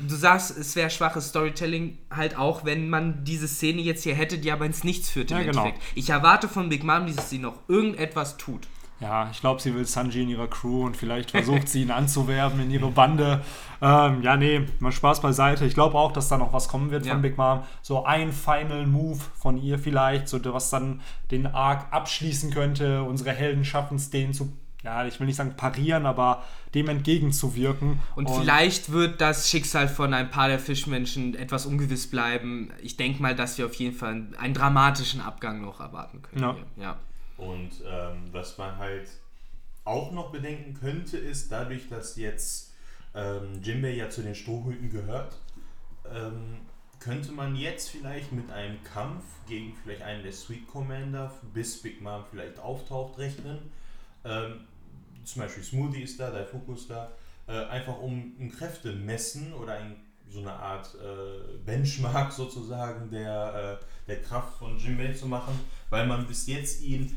Du 0.08 0.16
sagst, 0.16 0.56
es 0.56 0.74
wäre 0.74 0.90
schwaches 0.90 1.28
Storytelling, 1.28 1.98
halt 2.10 2.36
auch, 2.36 2.64
wenn 2.64 2.88
man 2.88 3.24
diese 3.24 3.46
Szene 3.46 3.80
jetzt 3.80 4.02
hier 4.02 4.14
hätte, 4.14 4.38
die 4.38 4.50
aber 4.50 4.66
ins 4.66 4.82
Nichts 4.82 5.08
führt 5.10 5.30
im 5.30 5.38
Ja, 5.38 5.42
genau. 5.44 5.64
Endeffekt. 5.64 5.84
Ich 5.94 6.10
erwarte 6.10 6.48
von 6.48 6.68
Big 6.68 6.82
Mom, 6.82 7.14
dass 7.14 7.30
sie 7.30 7.38
noch 7.38 7.54
irgendetwas 7.68 8.36
tut. 8.38 8.66
Ja, 9.02 9.28
ich 9.32 9.40
glaube, 9.40 9.60
sie 9.60 9.74
will 9.74 9.84
Sanji 9.84 10.22
in 10.22 10.28
ihrer 10.28 10.46
Crew 10.46 10.86
und 10.86 10.96
vielleicht 10.96 11.32
versucht 11.32 11.68
sie 11.68 11.82
ihn 11.82 11.90
anzuwerben 12.02 12.60
in 12.60 12.70
ihre 12.70 12.90
Bande. 12.90 13.42
Ähm, 13.80 14.22
ja, 14.22 14.36
nee, 14.36 14.64
mal 14.78 14.92
Spaß 14.92 15.20
beiseite. 15.20 15.64
Ich 15.66 15.74
glaube 15.74 15.98
auch, 15.98 16.12
dass 16.12 16.28
da 16.28 16.38
noch 16.38 16.52
was 16.52 16.68
kommen 16.68 16.92
wird 16.92 17.04
Ja. 17.04 17.14
von 17.14 17.22
Big 17.22 17.36
Mom. 17.36 17.64
So 17.82 18.04
ein 18.04 18.32
Final 18.32 18.86
Move 18.86 19.18
von 19.34 19.60
ihr 19.60 19.80
vielleicht, 19.80 20.28
so 20.28 20.38
was 20.54 20.70
dann 20.70 21.00
den 21.32 21.48
Arc 21.48 21.92
abschließen 21.92 22.52
könnte. 22.52 23.02
Unsere 23.02 23.32
Helden 23.32 23.64
schaffen 23.64 23.96
es, 23.96 24.10
den 24.10 24.32
zu, 24.32 24.52
ja, 24.84 25.04
ich 25.04 25.18
will 25.18 25.26
nicht 25.26 25.36
sagen 25.36 25.54
parieren, 25.56 26.06
aber 26.06 26.44
dem 26.72 26.88
entgegenzuwirken. 26.88 27.98
Und, 28.14 28.30
vielleicht 28.30 28.92
wird 28.92 29.20
das 29.20 29.50
Schicksal 29.50 29.88
von 29.88 30.14
ein 30.14 30.30
paar 30.30 30.46
der 30.46 30.60
Fischmenschen 30.60 31.34
etwas 31.34 31.66
ungewiss 31.66 32.08
bleiben. 32.08 32.70
Ich 32.82 32.96
denke 32.96 33.20
mal, 33.20 33.34
dass 33.34 33.58
wir 33.58 33.66
auf 33.66 33.74
jeden 33.74 33.96
Fall 33.96 34.28
einen, 34.38 34.54
dramatischen 34.54 35.20
Abgang 35.20 35.60
noch 35.60 35.80
erwarten 35.80 36.22
können. 36.22 36.40
Ja. 36.40 36.56
ja. 36.80 36.96
Und 37.36 37.70
ähm, 37.86 38.28
was 38.32 38.58
man 38.58 38.76
halt 38.78 39.08
auch 39.84 40.12
noch 40.12 40.30
bedenken 40.30 40.74
könnte, 40.74 41.18
ist 41.18 41.50
dadurch, 41.50 41.88
dass 41.88 42.16
jetzt 42.16 42.72
ähm, 43.14 43.60
Jimbei 43.62 43.94
ja 43.94 44.10
zu 44.10 44.22
den 44.22 44.34
Strohhüten 44.34 44.90
gehört, 44.90 45.36
ähm, 46.10 46.60
könnte 47.00 47.32
man 47.32 47.56
jetzt 47.56 47.90
vielleicht 47.90 48.30
mit 48.32 48.50
einem 48.50 48.82
Kampf 48.84 49.24
gegen 49.48 49.74
vielleicht 49.82 50.02
einen 50.02 50.22
der 50.22 50.32
Sweet 50.32 50.68
Commander, 50.68 51.32
bis 51.52 51.82
Big 51.82 52.00
Mom 52.00 52.24
vielleicht 52.30 52.60
auftaucht, 52.60 53.18
rechnen. 53.18 53.58
Ähm, 54.24 54.60
zum 55.24 55.42
Beispiel 55.42 55.64
Smoothie 55.64 56.02
ist 56.02 56.20
da, 56.20 56.30
Daifuku 56.30 56.74
ist 56.74 56.90
da, 56.90 57.10
äh, 57.48 57.64
einfach 57.66 57.98
um 57.98 58.34
ein 58.38 58.52
Kräftemessen 58.52 59.52
oder 59.52 59.74
ein 59.74 59.96
so 60.32 60.40
eine 60.40 60.52
Art 60.52 60.94
äh, 60.94 61.58
Benchmark 61.64 62.32
sozusagen 62.32 63.10
der, 63.10 63.78
äh, 63.80 63.84
der 64.06 64.22
Kraft 64.22 64.58
von 64.58 64.78
Jinbei 64.78 65.12
zu 65.12 65.26
machen, 65.26 65.58
weil 65.90 66.06
man 66.06 66.26
bis 66.26 66.46
jetzt 66.46 66.82
ihn 66.82 67.16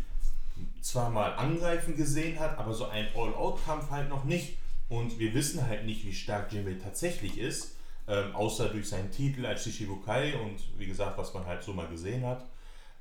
zwar 0.82 1.10
mal 1.10 1.34
angreifen 1.34 1.96
gesehen 1.96 2.40
hat, 2.40 2.58
aber 2.58 2.74
so 2.74 2.86
ein 2.86 3.08
All-Out-Kampf 3.16 3.90
halt 3.90 4.10
noch 4.10 4.26
nicht. 4.26 4.58
Und 4.88 5.18
wir 5.18 5.34
wissen 5.34 5.66
halt 5.66 5.86
nicht, 5.86 6.06
wie 6.06 6.14
stark 6.14 6.52
Jinbei 6.52 6.76
tatsächlich 6.82 7.38
ist, 7.40 7.76
ähm, 8.08 8.36
außer 8.36 8.70
durch 8.70 8.88
seinen 8.88 9.12
Titel 9.12 9.46
als 9.46 9.64
Shishibukai 9.64 10.36
und 10.36 10.60
wie 10.78 10.86
gesagt, 10.86 11.18
was 11.18 11.34
man 11.34 11.46
halt 11.46 11.64
so 11.64 11.74
mal 11.74 11.88
gesehen 11.88 12.26
hat. 12.26 12.46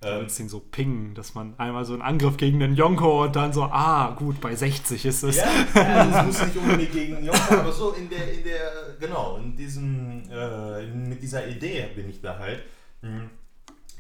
Ähm, 0.05 0.25
das 0.25 0.37
Ding 0.37 0.49
so 0.49 0.61
pingen, 0.61 1.15
dass 1.15 1.35
man 1.35 1.59
einmal 1.59 1.85
so 1.85 1.93
einen 1.93 2.03
Angriff 2.03 2.37
gegen 2.37 2.61
den 2.61 2.75
Yonko 2.75 3.25
und 3.25 3.37
dann 3.37 3.53
so, 3.53 3.65
ah, 3.65 4.15
gut, 4.19 4.41
bei 4.41 4.55
60 4.55 5.05
ist 5.05 5.23
es. 5.23 5.37
Ja, 5.37 5.47
ja 5.75 6.05
das 6.07 6.27
muss 6.27 6.47
nicht 6.47 6.57
unbedingt 6.63 6.93
gegen 6.93 7.25
Yonko, 7.25 7.55
aber 7.55 7.73
so 7.73 7.93
in 7.93 8.09
der, 8.09 8.33
in 8.33 8.45
der, 8.45 8.97
genau, 9.01 9.37
in 9.37 9.57
diesem, 9.57 10.23
äh, 10.31 10.87
mit 10.87 11.23
dieser 11.23 11.47
Idee 11.47 11.89
bin 11.95 12.09
ich 12.09 12.21
da 12.21 12.39
halt. 12.39 12.63
Hm. 13.03 13.31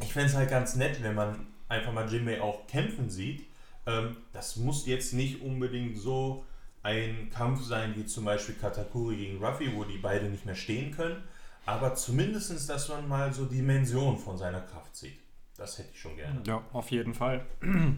Ich 0.00 0.12
fände 0.12 0.28
es 0.28 0.37
halt 0.37 0.50
ganz 0.50 0.76
nett, 0.76 1.02
wenn 1.02 1.14
man 1.14 1.46
einfach 1.68 1.92
mal 1.92 2.11
Jinbei 2.12 2.40
auch 2.40 2.66
kämpfen 2.66 3.08
sieht. 3.11 3.46
Ähm, 3.87 4.16
das 4.32 4.56
muss 4.56 4.87
jetzt 4.87 5.12
nicht 5.12 5.42
unbedingt 5.42 5.99
so 5.99 6.44
ein 6.82 7.30
Kampf 7.30 7.62
sein 7.62 7.94
wie 7.96 8.04
zum 8.04 8.25
Beispiel 8.25 8.54
Katakuri 8.54 9.16
gegen 9.16 9.44
Ruffy, 9.44 9.75
wo 9.75 9.84
die 9.84 9.99
beide 9.99 10.26
nicht 10.26 10.44
mehr 10.44 10.54
stehen 10.54 10.90
können. 10.94 11.23
Aber 11.66 11.94
zumindest, 11.94 12.68
dass 12.68 12.88
man 12.88 13.08
mal 13.08 13.32
so 13.32 13.46
Dimension 13.46 14.18
von 14.18 14.37
seiner 14.37 14.61
Kraft 14.61 14.94
sieht. 14.94 15.18
Das 15.56 15.78
hätte 15.78 15.90
ich 15.92 16.00
schon 16.00 16.16
gerne. 16.16 16.42
Ja, 16.46 16.62
auf 16.73 16.90
jeden 16.90 17.14
Fall. 17.14 17.44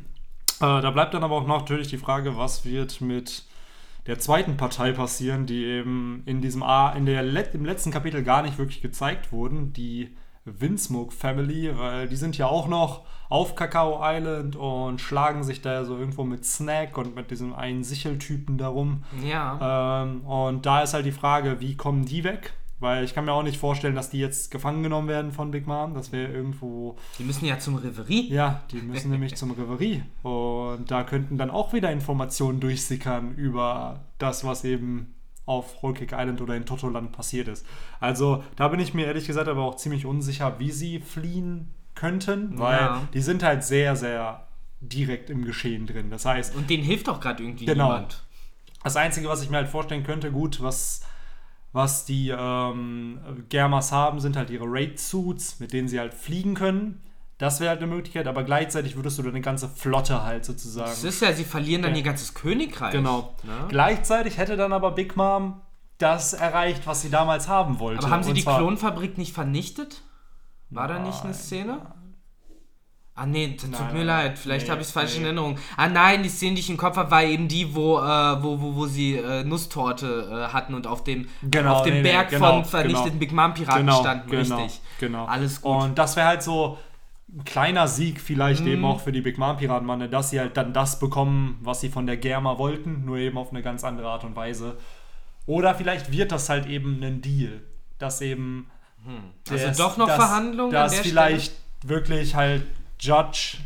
Äh, 0.58 0.80
da 0.80 0.90
bleibt 0.90 1.12
dann 1.12 1.22
aber 1.22 1.34
auch 1.34 1.46
noch 1.46 1.58
natürlich 1.58 1.88
die 1.88 1.98
Frage, 1.98 2.38
was 2.38 2.64
wird 2.64 3.02
mit 3.02 3.44
der 4.06 4.18
zweiten 4.18 4.56
Partei 4.56 4.92
passieren, 4.92 5.44
die 5.44 5.64
eben 5.64 6.22
in 6.24 6.40
diesem 6.40 6.62
A, 6.62 6.92
in 6.92 7.04
der 7.04 7.22
Let 7.22 7.54
im 7.54 7.66
letzten 7.66 7.90
Kapitel 7.90 8.22
gar 8.22 8.40
nicht 8.40 8.56
wirklich 8.56 8.80
gezeigt 8.80 9.32
wurden, 9.32 9.74
die 9.74 10.16
Windsmoke 10.46 11.12
Family, 11.12 11.76
weil 11.76 12.08
die 12.08 12.16
sind 12.16 12.38
ja 12.38 12.46
auch 12.46 12.68
noch 12.68 13.04
auf 13.28 13.56
Kakao 13.56 14.00
Island 14.02 14.54
und 14.56 15.00
schlagen 15.00 15.42
sich 15.42 15.60
da 15.60 15.84
so 15.84 15.98
irgendwo 15.98 16.24
mit 16.24 16.44
Snack 16.44 16.96
und 16.96 17.16
mit 17.16 17.30
diesem 17.30 17.52
einen 17.52 17.82
Sicheltypen 17.82 18.56
darum. 18.56 19.02
Ja. 19.22 20.04
Ähm, 20.04 20.24
und 20.24 20.64
da 20.64 20.82
ist 20.82 20.94
halt 20.94 21.04
die 21.04 21.12
Frage, 21.12 21.60
wie 21.60 21.76
kommen 21.76 22.04
die 22.04 22.22
weg? 22.22 22.54
Weil 22.78 23.04
ich 23.04 23.14
kann 23.14 23.24
mir 23.24 23.32
auch 23.32 23.42
nicht 23.42 23.58
vorstellen, 23.58 23.94
dass 23.94 24.10
die 24.10 24.18
jetzt 24.18 24.50
gefangen 24.50 24.82
genommen 24.82 25.08
werden 25.08 25.32
von 25.32 25.50
Big 25.50 25.66
Mom. 25.66 25.94
Das 25.94 26.12
wäre 26.12 26.30
irgendwo. 26.30 26.96
Die 27.18 27.24
müssen 27.24 27.46
ja 27.46 27.58
zum 27.58 27.76
Reverie. 27.76 28.28
Ja, 28.28 28.62
die 28.70 28.76
müssen 28.76 29.10
nämlich 29.10 29.34
zum 29.34 29.52
Reverie. 29.52 30.02
Und 30.22 30.90
da 30.90 31.04
könnten 31.04 31.38
dann 31.38 31.50
auch 31.50 31.72
wieder 31.72 31.90
Informationen 31.90 32.60
durchsickern 32.60 33.34
über 33.34 34.00
das, 34.18 34.44
was 34.44 34.64
eben 34.64 35.14
auf 35.46 35.82
Whole 35.82 35.94
Cake 35.94 36.14
Island 36.14 36.40
oder 36.40 36.56
in 36.56 36.66
Totoland 36.66 37.12
passiert 37.12 37.48
ist. 37.48 37.64
Also 38.00 38.42
da 38.56 38.68
bin 38.68 38.80
ich 38.80 38.92
mir 38.92 39.06
ehrlich 39.06 39.26
gesagt 39.26 39.48
aber 39.48 39.62
auch 39.62 39.76
ziemlich 39.76 40.04
unsicher, 40.04 40.58
wie 40.58 40.72
sie 40.72 40.98
fliehen 40.98 41.72
könnten, 41.94 42.58
weil 42.58 42.80
ja. 42.80 43.08
die 43.14 43.20
sind 43.20 43.42
halt 43.42 43.64
sehr, 43.64 43.96
sehr 43.96 44.46
direkt 44.80 45.30
im 45.30 45.44
Geschehen 45.44 45.86
drin. 45.86 46.10
Das 46.10 46.26
heißt. 46.26 46.54
Und 46.54 46.68
denen 46.68 46.82
hilft 46.82 47.08
auch 47.08 47.20
gerade 47.20 47.42
irgendwie 47.42 47.64
genau, 47.64 47.92
niemand. 47.92 48.24
Das 48.84 48.96
Einzige, 48.96 49.28
was 49.28 49.42
ich 49.42 49.50
mir 49.50 49.56
halt 49.56 49.68
vorstellen 49.68 50.04
könnte, 50.04 50.30
gut, 50.30 50.60
was 50.62 51.02
was 51.72 52.04
die 52.04 52.30
ähm, 52.30 53.18
Germas 53.48 53.92
haben, 53.92 54.20
sind 54.20 54.36
halt 54.36 54.50
ihre 54.50 54.64
Raid-Suits, 54.66 55.60
mit 55.60 55.72
denen 55.72 55.88
sie 55.88 56.00
halt 56.00 56.14
fliegen 56.14 56.54
können. 56.54 57.02
Das 57.38 57.60
wäre 57.60 57.70
halt 57.70 57.82
eine 57.82 57.92
Möglichkeit, 57.92 58.26
aber 58.28 58.44
gleichzeitig 58.44 58.96
würdest 58.96 59.18
du 59.18 59.22
dann 59.22 59.32
eine 59.32 59.42
ganze 59.42 59.68
Flotte 59.68 60.22
halt 60.22 60.46
sozusagen. 60.46 60.88
Das 60.88 61.04
ist 61.04 61.20
ja, 61.20 61.34
sie 61.34 61.44
verlieren 61.44 61.82
dann 61.82 61.92
ja. 61.92 61.98
ihr 61.98 62.02
ganzes 62.02 62.32
Königreich. 62.32 62.92
Genau. 62.92 63.34
Ne? 63.42 63.66
Gleichzeitig 63.68 64.38
hätte 64.38 64.56
dann 64.56 64.72
aber 64.72 64.92
Big 64.92 65.16
Mom 65.16 65.60
das 65.98 66.32
erreicht, 66.32 66.86
was 66.86 67.02
sie 67.02 67.10
damals 67.10 67.48
haben 67.48 67.78
wollte. 67.78 68.04
Aber 68.04 68.10
haben 68.10 68.22
sie 68.22 68.32
die 68.32 68.42
Klonfabrik 68.42 69.18
nicht 69.18 69.34
vernichtet? 69.34 70.02
War 70.70 70.88
da 70.88 70.98
nicht 70.98 71.24
eine 71.24 71.34
Szene? 71.34 71.80
Ah 73.18 73.24
nee, 73.24 73.56
tut 73.56 73.70
nein, 73.70 73.80
mir 73.94 74.04
nein, 74.04 74.06
leid, 74.06 74.38
vielleicht 74.38 74.66
nee, 74.66 74.70
habe 74.72 74.82
ich 74.82 74.88
es 74.88 74.92
falsch 74.92 75.12
nee. 75.14 75.20
in 75.20 75.24
Erinnerung. 75.24 75.58
Ah 75.78 75.88
nein, 75.88 76.22
die 76.22 76.28
Szene, 76.28 76.54
die 76.54 76.60
ich 76.60 76.68
im 76.68 76.76
Kopf 76.76 76.98
habe, 76.98 77.10
war 77.10 77.24
eben 77.24 77.48
die, 77.48 77.74
wo, 77.74 77.98
äh, 77.98 78.42
wo, 78.42 78.60
wo, 78.60 78.74
wo 78.76 78.86
sie 78.86 79.14
äh, 79.16 79.42
Nusstorte 79.42 80.28
äh, 80.30 80.52
hatten 80.52 80.74
und 80.74 80.86
auf 80.86 81.02
dem, 81.02 81.26
genau, 81.42 81.76
auf 81.76 81.82
dem 81.82 82.02
Berg 82.02 82.28
genau, 82.28 82.52
von 82.52 82.64
vernichteten 82.66 83.12
genau. 83.12 83.18
Big 83.18 83.32
Mom 83.32 83.54
Piraten 83.54 83.86
genau, 83.86 84.00
standen, 84.00 84.30
genau, 84.30 84.56
richtig. 84.58 84.82
Genau. 85.00 85.24
Alles 85.24 85.62
gut. 85.62 85.82
Und 85.82 85.98
das 85.98 86.14
wäre 86.16 86.26
halt 86.26 86.42
so 86.42 86.76
ein 87.34 87.44
kleiner 87.44 87.88
Sieg 87.88 88.20
vielleicht 88.20 88.64
mm. 88.64 88.68
eben 88.68 88.84
auch 88.84 89.00
für 89.00 89.12
die 89.12 89.22
Big 89.22 89.38
Mom 89.38 89.56
Piraten, 89.56 89.86
Mann, 89.86 90.10
dass 90.10 90.28
sie 90.28 90.38
halt 90.38 90.58
dann 90.58 90.74
das 90.74 90.98
bekommen, 90.98 91.58
was 91.62 91.80
sie 91.80 91.88
von 91.88 92.06
der 92.06 92.18
Germa 92.18 92.58
wollten, 92.58 93.06
nur 93.06 93.16
eben 93.16 93.38
auf 93.38 93.50
eine 93.50 93.62
ganz 93.62 93.82
andere 93.82 94.08
Art 94.08 94.24
und 94.24 94.36
Weise. 94.36 94.76
Oder 95.46 95.74
vielleicht 95.74 96.12
wird 96.12 96.32
das 96.32 96.50
halt 96.50 96.66
eben 96.66 97.02
ein 97.02 97.22
Deal, 97.22 97.62
dass 97.98 98.20
eben 98.20 98.66
hm. 99.06 99.32
also 99.48 99.82
doch 99.82 99.96
noch 99.96 100.06
dass, 100.06 100.16
Verhandlungen, 100.16 100.72
dass 100.72 101.00
vielleicht 101.00 101.52
Stelle? 101.52 101.88
wirklich 101.88 102.34
halt 102.34 102.62
Judge 102.98 103.58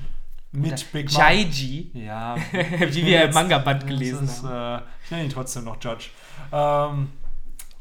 mit 0.52 0.92
Big 0.92 1.12
Mom. 1.12 1.20
Jaiji. 1.20 1.90
Ja. 1.94 2.36
Wie 2.52 3.06
wir 3.06 3.24
im 3.24 3.34
Manga-Band 3.34 3.86
gelesen 3.86 4.24
ist, 4.24 4.42
haben. 4.42 4.82
Äh, 4.82 4.86
ich 5.04 5.10
nenne 5.10 5.24
ihn 5.24 5.30
trotzdem 5.30 5.64
noch 5.64 5.82
Judge. 5.82 6.10
Ähm, 6.52 7.08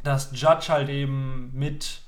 dass 0.03 0.31
Judge 0.33 0.69
halt 0.69 0.89
eben 0.89 1.51
mit 1.53 2.01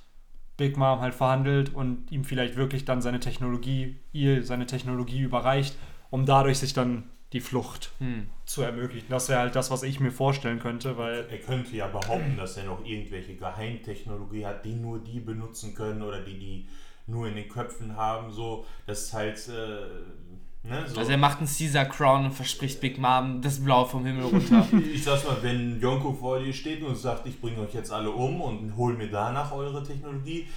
Big 0.58 0.78
Mom 0.78 1.00
halt 1.00 1.16
verhandelt 1.16 1.74
und 1.74 2.12
ihm 2.12 2.24
vielleicht 2.24 2.56
wirklich 2.56 2.86
dann 2.86 3.02
seine 3.02 3.20
Technologie, 3.20 3.98
ihr 4.12 4.44
seine 4.44 4.68
Technologie 4.68 5.22
überreicht, 5.22 5.76
um 6.10 6.26
dadurch 6.26 6.60
sich 6.60 6.74
dann 6.74 7.10
die 7.34 7.40
Flucht 7.40 7.92
hm. 8.00 8.28
zu 8.46 8.62
ermöglichen. 8.62 9.08
Das 9.10 9.30
wäre 9.30 9.40
halt 9.40 9.56
das, 9.56 9.72
was 9.72 9.84
ich 9.84 10.00
mir 10.00 10.12
vorstellen 10.12 10.60
könnte, 10.60 10.98
weil. 10.98 11.26
Er 11.30 11.38
könnte 11.40 11.76
ja 11.76 11.88
behaupten, 11.88 12.36
dass 12.38 12.58
er 12.58 12.66
noch 12.66 12.86
irgendwelche 12.86 13.36
Geheimtechnologie 13.36 14.46
hat, 14.46 14.66
die 14.66 14.76
nur 14.76 15.00
die 15.00 15.22
benutzen 15.22 15.74
können 15.74 16.02
oder 16.02 16.20
die 16.20 16.38
die 16.38 16.68
nur 17.12 17.28
in 17.28 17.36
den 17.36 17.50
Köpfen 17.50 17.96
haben. 17.96 18.32
So, 18.32 18.66
das 18.88 19.04
ist 19.04 19.14
halt. 19.14 19.48
Äh, 19.48 20.68
ne, 20.68 20.88
so. 20.88 20.98
Also 20.98 21.12
er 21.12 21.18
macht 21.18 21.40
einen 21.40 21.48
Caesar 21.48 21.86
Crown 21.86 22.26
und 22.26 22.32
verspricht 22.32 22.82
Big 22.82 22.98
Mom 22.98 23.42
das 23.42 23.64
Blau 23.64 23.86
vom 23.86 24.06
Himmel 24.06 24.24
runter. 24.24 24.68
ich 24.94 25.04
sag's 25.04 25.26
mal, 25.26 25.38
wenn 25.42 25.80
Yonko 25.80 26.14
vor 26.14 26.40
dir 26.40 26.54
steht 26.54 26.82
und 26.82 26.96
sagt, 26.96 27.28
ich 27.28 27.40
bringe 27.40 27.60
euch 27.62 27.74
jetzt 27.74 27.92
alle 27.92 28.10
um 28.10 28.42
und 28.42 28.76
hol 28.76 28.94
mir 28.94 29.10
danach 29.10 29.52
eure 29.52 29.84
Technologie, 29.84 30.48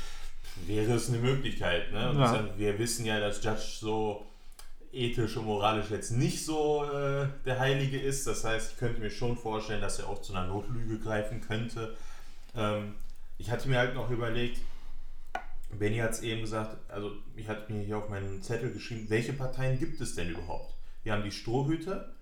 wäre 0.67 0.95
es 0.95 1.09
eine 1.09 1.19
Möglichkeit. 1.19 1.93
Ne? 1.93 2.11
Und 2.11 2.19
ja. 2.19 2.49
wir 2.57 2.79
wissen 2.79 3.05
ja, 3.05 3.21
dass 3.21 3.43
Judge 3.43 3.77
so 3.81 4.25
ethisch 4.95 5.37
und 5.37 5.47
moralisch 5.47 5.91
jetzt 5.91 6.13
nicht 6.13 6.45
so 6.45 6.85
äh, 6.85 7.27
der 7.45 7.59
Heilige 7.59 7.99
ist. 7.99 8.27
Das 8.27 8.45
heißt, 8.45 8.73
ich 8.73 8.79
könnte 8.79 9.01
mir 9.01 9.11
schon 9.11 9.37
vorstellen, 9.37 9.81
dass 9.81 9.99
er 9.99 10.09
auch 10.09 10.23
zu 10.23 10.35
einer 10.35 10.47
Notlüge 10.47 10.99
greifen 10.99 11.41
könnte. 11.41 11.97
Ähm, 12.57 12.95
ich 13.39 13.51
hatte 13.51 13.69
mir 13.69 13.79
halt 13.79 13.95
noch 13.95 14.11
überlegt, 14.11 14.61
Benny 15.79 15.99
hat 15.99 16.13
es 16.13 16.23
eben 16.23 16.41
gesagt, 16.43 16.91
also 16.91 17.13
ich 17.37 17.49
hatte 17.49 17.73
mir 17.73 17.83
hier 17.83 17.99
auf 17.99 18.09
meinen 18.09 18.43
Zettel 18.43 18.73
geschrieben, 18.73 19.07
welche 19.09 19.33
Parteien 19.33 19.79
gibt 19.79 20.01
es 20.01 20.15
denn 20.15 20.31
überhaupt? 20.31 20.75
Wir 21.03 21.13
haben 21.13 21.23
die 21.23 21.33
Strohhüte, 21.33 22.15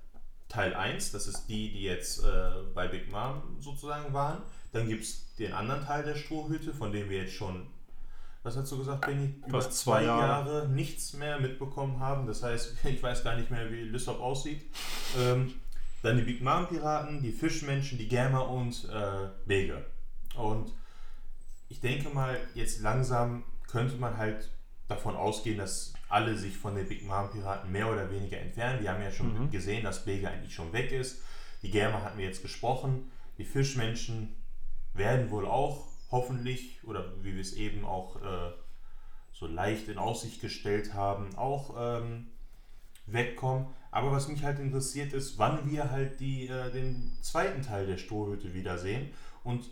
Teil 0.48 0.74
1, 0.74 1.12
das 1.12 1.26
ist 1.26 1.46
die, 1.46 1.72
die 1.72 1.82
jetzt 1.82 2.24
äh, 2.24 2.50
bei 2.74 2.88
Big 2.88 3.10
Mom 3.10 3.42
sozusagen 3.58 4.12
waren. 4.12 4.42
Dann 4.72 4.88
gibt 4.88 5.04
es 5.04 5.34
den 5.36 5.52
anderen 5.52 5.84
Teil 5.84 6.04
der 6.04 6.14
Strohhüte, 6.14 6.74
von 6.74 6.92
dem 6.92 7.08
wir 7.08 7.18
jetzt 7.18 7.34
schon, 7.34 7.66
was 8.42 8.56
hast 8.56 8.70
du 8.72 8.78
gesagt, 8.78 9.06
Benny? 9.06 9.34
Über 9.46 9.60
zwei 9.70 10.04
Jahre. 10.04 10.50
Jahre. 10.50 10.68
nichts 10.68 11.14
mehr 11.14 11.40
mitbekommen 11.40 12.00
haben. 12.00 12.26
Das 12.26 12.42
heißt, 12.42 12.76
ich 12.84 13.02
weiß 13.02 13.24
gar 13.24 13.36
nicht 13.36 13.50
mehr, 13.50 13.70
wie 13.70 13.82
Lissop 13.82 14.20
aussieht. 14.20 14.62
Ähm, 15.18 15.54
dann 16.02 16.16
die 16.16 16.22
Big 16.22 16.42
Mom 16.42 16.66
Piraten, 16.68 17.22
die 17.22 17.32
Fischmenschen, 17.32 17.96
die 17.96 18.08
Gamma 18.08 18.40
und 18.40 18.88
äh, 18.92 19.28
Bege. 19.46 19.86
Und 20.34 20.72
ich 21.72 21.80
denke 21.80 22.10
mal, 22.10 22.38
jetzt 22.54 22.82
langsam 22.82 23.44
könnte 23.66 23.96
man 23.96 24.18
halt 24.18 24.50
davon 24.88 25.16
ausgehen, 25.16 25.56
dass 25.56 25.94
alle 26.10 26.36
sich 26.36 26.58
von 26.58 26.74
den 26.74 26.86
Big 26.86 27.06
Mom 27.06 27.30
Piraten 27.30 27.72
mehr 27.72 27.90
oder 27.90 28.10
weniger 28.10 28.38
entfernen. 28.38 28.82
Wir 28.82 28.92
haben 28.92 29.02
ja 29.02 29.10
schon 29.10 29.44
mhm. 29.44 29.50
gesehen, 29.50 29.82
dass 29.82 30.04
Bege 30.04 30.28
eigentlich 30.28 30.54
schon 30.54 30.74
weg 30.74 30.92
ist. 30.92 31.22
Die 31.62 31.70
Germa 31.70 32.02
hatten 32.02 32.18
wir 32.18 32.26
jetzt 32.26 32.42
gesprochen. 32.42 33.10
Die 33.38 33.46
Fischmenschen 33.46 34.36
werden 34.92 35.30
wohl 35.30 35.46
auch 35.46 35.86
hoffentlich, 36.10 36.78
oder 36.84 37.10
wie 37.22 37.32
wir 37.32 37.40
es 37.40 37.54
eben 37.54 37.86
auch 37.86 38.16
äh, 38.16 38.52
so 39.32 39.46
leicht 39.46 39.88
in 39.88 39.96
Aussicht 39.96 40.42
gestellt 40.42 40.92
haben, 40.92 41.34
auch 41.38 41.74
ähm, 41.78 42.26
wegkommen. 43.06 43.68
Aber 43.90 44.12
was 44.12 44.28
mich 44.28 44.44
halt 44.44 44.58
interessiert 44.58 45.14
ist, 45.14 45.38
wann 45.38 45.70
wir 45.70 45.90
halt 45.90 46.20
die, 46.20 46.48
äh, 46.48 46.70
den 46.70 47.16
zweiten 47.22 47.62
Teil 47.62 47.86
der 47.86 47.96
Strohhütte 47.96 48.52
wiedersehen. 48.52 49.10
Und 49.42 49.70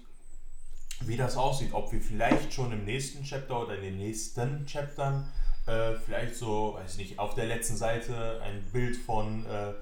wie 1.01 1.17
das 1.17 1.37
aussieht, 1.37 1.73
ob 1.73 1.93
wir 1.93 2.01
vielleicht 2.01 2.53
schon 2.53 2.73
im 2.73 2.85
nächsten 2.85 3.25
Chapter 3.25 3.63
oder 3.63 3.77
in 3.77 3.83
den 3.83 3.99
nächsten 3.99 4.67
Chaptern 4.67 5.27
äh, 5.67 5.95
vielleicht 5.95 6.37
so, 6.37 6.75
weiß 6.79 6.97
nicht, 6.99 7.19
auf 7.19 7.35
der 7.35 7.47
letzten 7.47 7.77
Seite 7.77 8.41
ein 8.43 8.65
Bild 8.73 8.97
von 8.97 9.47
äh, 9.47 9.73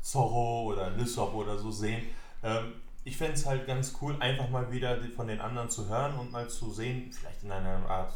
Zorro 0.00 0.64
oder 0.64 0.90
Lysop 0.90 1.34
oder 1.34 1.58
so 1.58 1.70
sehen. 1.70 2.02
Ähm, 2.42 2.72
ich 3.04 3.16
fände 3.16 3.34
es 3.34 3.46
halt 3.46 3.66
ganz 3.66 3.94
cool, 4.00 4.16
einfach 4.20 4.48
mal 4.48 4.72
wieder 4.72 4.98
von 5.14 5.28
den 5.28 5.40
anderen 5.40 5.70
zu 5.70 5.88
hören 5.88 6.18
und 6.18 6.32
mal 6.32 6.48
zu 6.48 6.72
sehen, 6.72 7.12
vielleicht 7.12 7.44
in 7.44 7.52
einer 7.52 7.88
Art, 7.88 8.12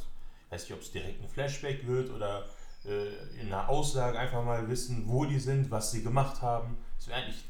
weiß 0.50 0.62
nicht, 0.64 0.72
ob 0.72 0.80
es 0.80 0.90
direkt 0.90 1.22
ein 1.22 1.28
Flashback 1.28 1.86
wird 1.86 2.10
oder 2.10 2.44
äh, 2.84 3.40
in 3.40 3.46
einer 3.46 3.68
Aussage 3.68 4.18
einfach 4.18 4.44
mal 4.44 4.68
wissen, 4.68 5.04
wo 5.06 5.24
die 5.24 5.38
sind, 5.38 5.70
was 5.70 5.92
sie 5.92 6.02
gemacht 6.02 6.42
haben. 6.42 6.76
Das 6.96 7.08
wäre 7.08 7.22
eigentlich 7.22 7.44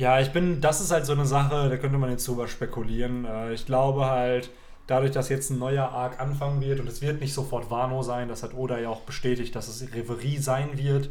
ja, 0.00 0.18
ich 0.18 0.32
bin, 0.32 0.62
das 0.62 0.80
ist 0.80 0.90
halt 0.90 1.04
so 1.04 1.12
eine 1.12 1.26
Sache, 1.26 1.68
da 1.68 1.76
könnte 1.76 1.98
man 1.98 2.08
jetzt 2.10 2.26
drüber 2.26 2.48
spekulieren. 2.48 3.26
Äh, 3.26 3.52
ich 3.52 3.66
glaube 3.66 4.06
halt, 4.06 4.48
dadurch, 4.86 5.10
dass 5.10 5.28
jetzt 5.28 5.50
ein 5.50 5.58
neuer 5.58 5.90
Arc 5.90 6.18
anfangen 6.18 6.62
wird 6.62 6.80
und 6.80 6.88
es 6.88 7.02
wird 7.02 7.20
nicht 7.20 7.34
sofort 7.34 7.70
Wano 7.70 8.02
sein, 8.02 8.28
das 8.28 8.42
hat 8.42 8.54
Oda 8.54 8.78
ja 8.78 8.88
auch 8.88 9.02
bestätigt, 9.02 9.54
dass 9.54 9.68
es 9.68 9.94
Reverie 9.94 10.38
sein 10.38 10.78
wird, 10.78 11.10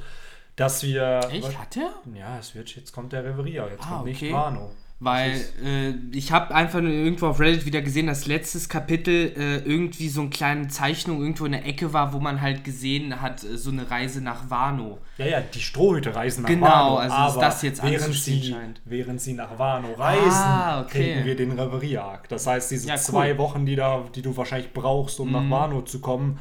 dass 0.56 0.82
wir. 0.82 1.20
Echt? 1.32 1.56
Hat 1.58 1.78
er? 1.78 1.94
Ja, 2.18 2.40
es 2.40 2.56
wird, 2.56 2.76
jetzt 2.76 2.92
kommt 2.92 3.14
der 3.14 3.24
Reverie, 3.24 3.54
jetzt 3.58 3.86
Ah, 3.86 3.98
kommt 3.98 4.06
nicht 4.06 4.24
okay. 4.24 4.34
Wano. 4.34 4.72
Weil 5.02 5.32
ist- 5.32 5.54
äh, 5.64 5.94
ich 6.12 6.34
habe 6.34 6.54
einfach 6.54 6.82
nur 6.82 6.92
irgendwo 6.92 7.28
auf 7.28 7.40
Reddit 7.40 7.66
wieder 7.66 7.82
gesehen, 7.82 8.08
dass 8.08 8.26
letztes 8.28 8.68
Kapitel 8.68 9.32
äh, 9.38 9.58
irgendwie 9.60 10.10
so 10.10 10.20
eine 10.20 10.30
kleine 10.30 10.68
Zeichnung 10.68 11.22
irgendwo 11.22 11.46
in 11.46 11.54
der 11.54 11.66
Ecke 11.66 11.94
war, 11.94 12.12
wo 12.12 12.20
man 12.20 12.42
halt 12.42 12.66
gesehen 12.66 13.22
hat, 13.22 13.42
äh, 13.46 13.58
so 13.58 13.72
eine 13.72 13.90
Reise 13.90 14.22
nach 14.22 14.50
Wano. 14.50 14.98
Ja, 15.18 15.26
ja, 15.26 15.40
die 15.42 15.62
Strohhüte 15.62 16.14
reisen 16.14 16.42
nach 16.42 16.50
Genau, 16.50 16.66
Wano. 16.66 16.96
also 16.98 17.16
dass 17.16 17.32
aber 17.36 17.42
das 17.46 17.62
jetzt 17.62 17.82
während 17.82 18.14
sie, 18.14 18.44
scheint. 18.44 18.82
während 18.84 19.22
sie 19.22 19.34
nach 19.34 19.58
Wano 19.58 19.94
reisen, 19.94 20.32
Ah, 20.44 20.82
okay. 20.82 21.14
kriegen 21.14 21.26
wir 21.26 21.36
den 21.38 21.52
Reverie-Arc. 21.58 22.28
Das 22.28 22.46
heißt, 22.46 22.70
diese 22.70 22.90
Ja, 22.90 22.96
cool. 22.96 23.00
zwei 23.00 23.38
Wochen, 23.38 23.66
die, 23.66 23.78
da, 23.78 24.04
die 24.14 24.22
du 24.22 24.36
wahrscheinlich 24.36 24.74
brauchst, 24.74 25.22
um 25.22 25.28
Mhm. 25.28 25.34
nach 25.34 25.50
Wano 25.50 25.82
zu 25.84 26.02
kommen, 26.02 26.40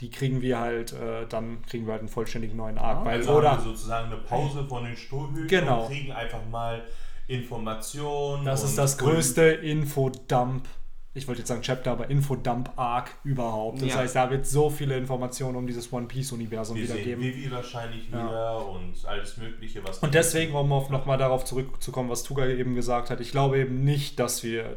die 0.00 0.08
kriegen 0.10 0.40
wir 0.40 0.58
halt, 0.60 0.92
äh, 0.94 1.26
dann 1.28 1.58
kriegen 1.68 1.84
wir 1.84 1.92
halt 1.92 2.00
einen 2.00 2.08
vollständigen 2.08 2.56
neuen 2.56 2.78
Arc. 2.78 3.04
weil, 3.04 3.18
Also 3.18 3.30
haben 3.32 3.36
oder 3.36 3.52
wir 3.58 3.64
sozusagen 3.64 4.06
eine 4.12 4.22
Pause 4.22 4.64
von 4.66 4.84
den 4.84 4.96
Strohhüten 4.96 5.46
Genau. 5.46 5.82
und 5.82 5.88
kriegen 5.90 6.12
einfach 6.12 6.40
mal 6.50 6.82
Informationen. 7.28 8.44
das 8.44 8.64
ist 8.64 8.76
das 8.78 8.98
größte 8.98 9.42
Infodump, 9.42 10.66
ich 11.14 11.26
wollte 11.26 11.40
jetzt 11.40 11.48
sagen 11.48 11.62
Chapter, 11.62 11.90
aber 11.92 12.10
Infodump-Arc 12.10 13.10
überhaupt. 13.24 13.82
Das 13.82 13.88
Ja. 13.90 13.96
heißt, 13.96 14.14
da 14.16 14.30
wird 14.30 14.46
so 14.46 14.70
viele 14.70 14.96
Informationen 14.96 15.56
um 15.56 15.66
dieses 15.66 15.92
One 15.92 16.06
Piece-Universum 16.06 16.76
wieder 16.76 16.94
geben. 16.96 17.22
Vivi 17.22 17.50
wahrscheinlich 17.50 18.08
Ja. 18.10 18.24
wieder 18.28 18.68
und 18.68 18.94
alles 19.04 19.36
Mögliche, 19.36 19.82
was. 19.86 19.98
Und 19.98 20.14
deswegen, 20.14 20.54
um 20.54 20.70
auf 20.72 20.90
nochmal 20.90 21.18
darauf 21.18 21.44
zurückzukommen, 21.44 22.08
was 22.08 22.22
Tuga 22.22 22.46
eben 22.46 22.74
gesagt 22.74 23.10
hat, 23.10 23.20
ich 23.20 23.30
glaube 23.32 23.58
eben 23.58 23.82
nicht, 23.84 24.18
dass 24.20 24.42
wir 24.44 24.76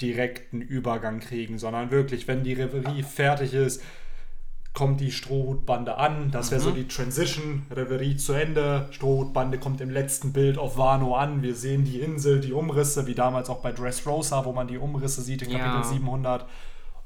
direkten 0.00 0.60
Übergang 0.62 1.20
kriegen, 1.20 1.58
sondern 1.58 1.90
wirklich, 1.90 2.26
wenn 2.28 2.42
die 2.44 2.54
Reverie 2.54 3.02
fertig 3.02 3.52
ist, 3.52 3.82
kommt 4.72 5.00
die 5.00 5.10
Strohhutbande 5.10 5.96
an. 5.96 6.30
Das 6.30 6.50
wäre 6.50 6.60
so 6.60 6.70
die 6.70 6.86
Transition, 6.86 7.66
Reverie 7.70 8.16
zu 8.16 8.32
Ende. 8.32 8.86
Strohhutbande 8.92 9.58
kommt 9.58 9.80
im 9.80 9.90
letzten 9.90 10.32
Bild 10.32 10.58
auf 10.58 10.78
Wano 10.78 11.16
an. 11.16 11.42
Wir 11.42 11.54
sehen 11.54 11.84
die 11.84 12.00
Insel, 12.00 12.40
die 12.40 12.52
Umrisse, 12.52 13.06
wie 13.06 13.14
damals 13.14 13.50
auch 13.50 13.62
bei 13.62 13.72
Dressrosa, 13.72 14.44
wo 14.44 14.52
man 14.52 14.68
die 14.68 14.78
Umrisse 14.78 15.22
sieht 15.22 15.42
in 15.42 15.50
Kapitel 15.50 15.80
Ja. 15.80 15.84
700. 15.84 16.46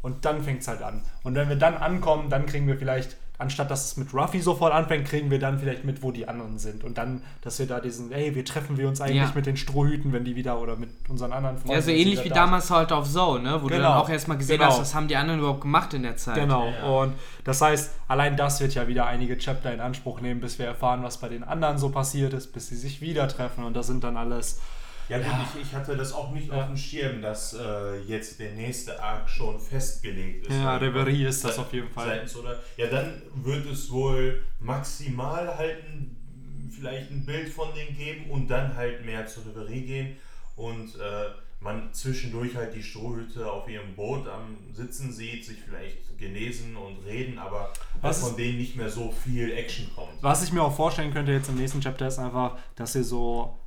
Und 0.03 0.27
dann 0.27 0.43
fängt 0.43 0.61
es 0.61 0.69
halt 0.69 0.83
an. 0.83 1.03
Und 1.23 1.35
wenn 1.35 1.49
wir 1.49 1.57
dann 1.57 1.75
ankommen, 1.75 2.29
dann 2.29 2.45
kriegen 2.45 2.67
wir 2.67 2.77
vielleicht, 2.77 3.17
anstatt 3.39 3.71
dass 3.71 3.85
es 3.87 3.97
mit 3.97 4.15
Ruffy 4.15 4.41
sofort 4.41 4.73
anfängt, 4.73 5.07
kriegen 5.09 5.31
wir 5.31 5.39
dann 5.41 5.59
vielleicht 5.59 5.85
mit, 5.85 6.03
wo 6.03 6.13
die 6.13 6.29
anderen 6.29 6.59
sind. 6.59 6.85
Und 6.85 6.99
dann, 6.99 7.23
dass 7.43 7.59
wir 7.59 7.67
da 7.67 7.81
diesen, 7.81 8.13
hey, 8.13 8.35
wir 8.35 8.45
treffen 8.45 8.77
wir 8.79 8.87
uns 8.87 9.01
eigentlich 9.01 9.17
Ja. 9.17 9.33
mit 9.35 9.47
den 9.47 9.57
Strohhüten, 9.57 10.13
wenn 10.13 10.25
die 10.25 10.37
wieder, 10.37 10.61
oder 10.61 10.77
mit 10.77 10.91
unseren 11.09 11.33
anderen 11.33 11.59
Freunden. 11.59 11.73
Ja, 11.73 11.83
so 11.83 11.91
ähnlich 11.91 12.23
wie 12.25 12.29
da 12.29 12.37
damals 12.37 12.71
halt 12.71 12.93
auf 12.93 13.11
Zone, 13.11 13.43
ne? 13.43 13.55
Wo 13.63 13.69
du 13.69 13.75
Genau. 13.75 13.89
dann 13.89 13.99
auch 13.99 14.09
erstmal 14.09 14.39
gesehen 14.39 14.59
Genau. 14.59 14.71
hast, 14.71 14.81
was 14.81 14.95
haben 14.95 15.09
die 15.09 15.17
anderen 15.17 15.41
überhaupt 15.41 15.63
gemacht 15.63 15.93
in 15.95 16.05
der 16.05 16.17
Zeit. 16.17 16.37
Genau, 16.37 16.69
Ja. 16.69 16.85
und 16.87 17.15
das 17.43 17.61
heißt, 17.61 17.91
allein 18.07 18.37
das 18.37 18.61
wird 18.61 18.75
ja 18.75 18.87
wieder 18.87 19.07
einige 19.07 19.37
Chapter 19.37 19.73
in 19.75 19.81
Anspruch 19.81 20.21
nehmen, 20.21 20.41
bis 20.41 20.59
wir 20.61 20.67
erfahren, 20.67 21.03
was 21.03 21.19
bei 21.19 21.29
den 21.29 21.43
anderen 21.43 21.77
so 21.79 21.89
passiert 21.91 22.33
ist, 22.35 22.53
bis 22.53 22.69
sie 22.69 22.77
sich 22.77 23.01
wieder 23.01 23.27
treffen 23.27 23.65
und 23.65 23.75
das 23.75 23.89
sind 23.89 24.05
dann 24.05 24.17
alles. 24.17 24.61
Ja, 25.09 25.19
gut, 25.19 25.27
Ich, 25.57 25.63
ich 25.63 25.73
hatte 25.75 25.97
das 25.97 26.13
auch 26.13 26.31
nicht 26.33 26.49
Ja. 26.49 26.61
auf 26.63 26.67
dem 26.69 26.77
Schirm, 26.77 27.21
dass 27.23 27.53
äh, 27.55 28.01
jetzt 28.07 28.39
der 28.41 28.53
nächste 28.53 29.03
Arc 29.03 29.29
schon 29.29 29.61
festgelegt 29.61 30.47
ist. 30.47 30.53
Ja, 30.55 30.77
Reverie 30.77 31.25
ist 31.27 31.45
das 31.45 31.59
auf 31.59 31.73
jeden 31.73 31.91
Fall. 31.91 32.07
Seitens 32.07 32.37
oder, 32.37 32.59
ja, 32.77 32.87
dann 32.87 33.23
wird 33.35 33.67
es 33.67 33.91
wohl 33.91 34.43
maximal 34.61 35.57
halt 35.57 35.85
ein, 35.85 36.71
vielleicht 36.71 37.11
ein 37.11 37.25
Bild 37.25 37.49
von 37.49 37.69
denen 37.75 37.97
geben 37.97 38.31
und 38.31 38.49
dann 38.49 38.75
halt 38.77 39.05
mehr 39.05 39.27
zur 39.27 39.45
Reverie 39.47 39.83
gehen 39.87 40.17
und 40.57 40.95
äh, 40.97 41.31
man 41.61 41.93
zwischendurch 41.95 42.55
halt 42.57 42.75
die 42.75 42.83
Strohhüte 42.83 43.51
auf 43.51 43.69
ihrem 43.69 43.95
Boot 43.95 44.29
am 44.29 44.57
Sitzen 44.75 45.11
sieht, 45.13 45.45
sich 45.47 45.59
vielleicht 45.65 46.19
genesen 46.19 46.77
und 46.77 47.05
reden, 47.07 47.39
aber 47.39 47.73
Was 48.03 48.21
von 48.21 48.37
denen 48.37 48.59
nicht 48.59 48.77
mehr 48.77 48.91
so 48.91 49.11
viel 49.11 49.51
Action 49.53 49.91
kommt. 49.95 50.11
Was 50.23 50.45
ich 50.45 50.53
mir 50.53 50.63
auch 50.63 50.75
vorstellen 50.77 51.13
könnte 51.13 51.33
jetzt 51.33 51.49
im 51.49 51.57
nächsten 51.57 51.81
Chapter 51.81 52.07
ist 52.09 52.19
einfach, 52.19 52.59
dass 52.77 52.95
wir 52.95 53.05
so. 53.05 53.59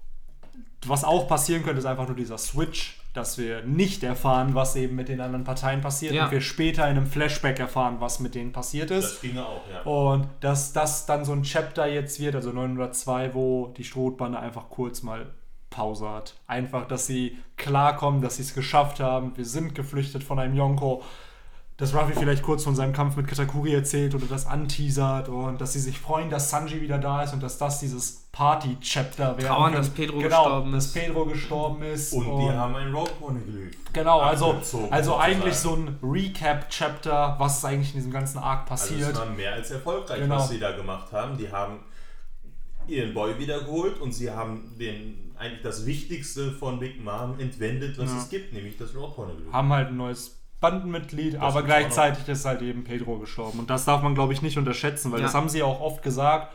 Was 0.85 1.03
auch 1.03 1.27
passieren 1.27 1.63
könnte, 1.63 1.79
ist 1.79 1.85
einfach 1.85 2.07
nur 2.07 2.15
dieser 2.15 2.37
Switch, 2.37 2.99
dass 3.13 3.37
wir 3.39 3.63
nicht 3.63 4.03
erfahren, 4.03 4.53
was 4.53 4.75
eben 4.75 4.95
mit 4.95 5.09
den 5.09 5.21
anderen 5.21 5.43
Parteien 5.43 5.81
passiert 5.81 6.13
Ja. 6.13 6.25
und 6.25 6.31
wir 6.31 6.41
später 6.41 6.83
in 6.83 6.97
einem 6.97 7.07
Flashback 7.07 7.59
erfahren, 7.59 7.95
was 7.99 8.19
mit 8.19 8.35
denen 8.35 8.51
passiert 8.51 8.91
ist. 8.91 9.13
Das 9.15 9.21
ginge 9.21 9.43
auch, 9.45 9.61
ja. 9.73 9.81
Und 9.81 10.27
dass 10.41 10.71
das 10.73 11.07
dann 11.07 11.25
so 11.25 11.33
ein 11.33 11.41
Chapter 11.43 11.87
jetzt 11.87 12.19
wird, 12.19 12.35
also 12.35 12.51
902, 12.51 13.33
wo 13.33 13.73
die 13.75 13.83
Strohbande 13.83 14.39
einfach 14.39 14.69
kurz 14.69 15.01
mal 15.01 15.25
Pause 15.71 16.09
hat. 16.09 16.35
Einfach, 16.47 16.87
dass 16.87 17.07
sie 17.07 17.37
klarkommen, 17.57 18.21
dass 18.21 18.37
sie 18.37 18.43
es 18.43 18.53
geschafft 18.53 18.99
haben. 18.99 19.35
Wir 19.35 19.45
sind 19.45 19.73
geflüchtet 19.75 20.23
von 20.23 20.39
einem 20.39 20.55
Yonko. 20.55 21.03
Dass 21.77 21.93
Ruffy 21.93 22.13
vielleicht 22.13 22.41
kurz 22.41 22.63
von 22.63 22.75
seinem 22.75 22.91
Kampf 22.91 23.15
mit 23.17 23.27
Katakuri 23.27 23.71
erzählt 23.71 24.15
oder 24.15 24.25
das 24.25 24.47
anteasert 24.47 25.29
und 25.29 25.61
dass 25.61 25.73
sie 25.73 25.79
sich 25.79 25.99
freuen, 25.99 26.31
dass 26.31 26.49
Sanji 26.49 26.81
wieder 26.81 26.97
da 26.97 27.21
ist 27.21 27.33
und 27.33 27.43
dass 27.43 27.59
das 27.59 27.79
dieses 27.79 28.27
Party-Chapter 28.31 29.37
werden 29.37 29.45
Trauern, 29.47 29.73
dass 29.73 29.89
Pedro 29.91 30.17
genau, 30.17 30.43
gestorben 30.43 30.71
dass 30.71 30.85
ist. 30.87 30.93
Pedro 30.95 31.25
gestorben 31.25 31.83
ist. 31.83 32.13
Und 32.13 32.25
die 32.39 32.49
haben 32.49 32.75
ein 32.75 32.91
Road 32.91 33.19
Poneglyph. 33.19 33.75
Genau, 33.93 34.19
also, 34.21 34.55
also 34.89 35.17
eigentlich 35.17 35.53
so 35.55 35.75
ein 35.75 35.99
Recap-Chapter, 36.01 37.35
was 37.37 37.59
ist 37.59 37.65
eigentlich 37.65 37.89
in 37.89 37.97
diesem 37.97 38.11
ganzen 38.11 38.39
Arc 38.39 38.69
Also 38.71 38.85
passiert. 38.93 39.11
es 39.13 39.19
war 39.19 39.25
mehr 39.27 39.53
als 39.53 39.69
erfolgreich, 39.69 40.19
Genau. 40.19 40.37
was 40.37 40.49
sie 40.49 40.59
da 40.59 40.71
gemacht 40.75 41.11
haben. 41.11 41.37
Die 41.37 41.51
haben 41.51 41.81
ihren 42.87 43.13
Boy 43.13 43.37
wiedergeholt 43.37 43.99
und 44.01 44.13
sie 44.13 44.31
haben 44.31 44.71
den 44.79 45.31
eigentlich 45.37 45.61
das 45.61 45.85
Wichtigste 45.85 46.51
von 46.51 46.79
Big 46.79 47.03
Mom 47.03 47.39
entwendet, 47.39 47.97
was 47.99 48.09
Ja. 48.09 48.17
es 48.17 48.29
gibt, 48.29 48.53
nämlich 48.53 48.77
das 48.77 48.95
Road 48.95 49.15
Poneglyph. 49.15 49.51
haben 49.53 49.71
halt 49.71 49.89
ein 49.89 49.97
neues 49.97 50.36
Bandenmitglied, 50.59 51.35
aber 51.37 51.45
gibt's 51.45 51.55
auch 51.61 51.65
gleichzeitig 51.65 52.27
ist 52.27 52.45
halt 52.45 52.61
eben 52.61 52.83
Pedro 52.83 53.19
gestorben. 53.19 53.59
Und 53.59 53.69
das 53.69 53.85
darf 53.85 54.01
man, 54.01 54.15
glaube 54.15 54.33
ich, 54.33 54.41
nicht 54.41 54.57
unterschätzen, 54.57 55.11
weil 55.11 55.19
Ja. 55.19 55.25
das 55.25 55.35
haben 55.35 55.49
sie 55.49 55.61
auch 55.63 55.81
oft 55.81 56.01
gesagt. 56.03 56.51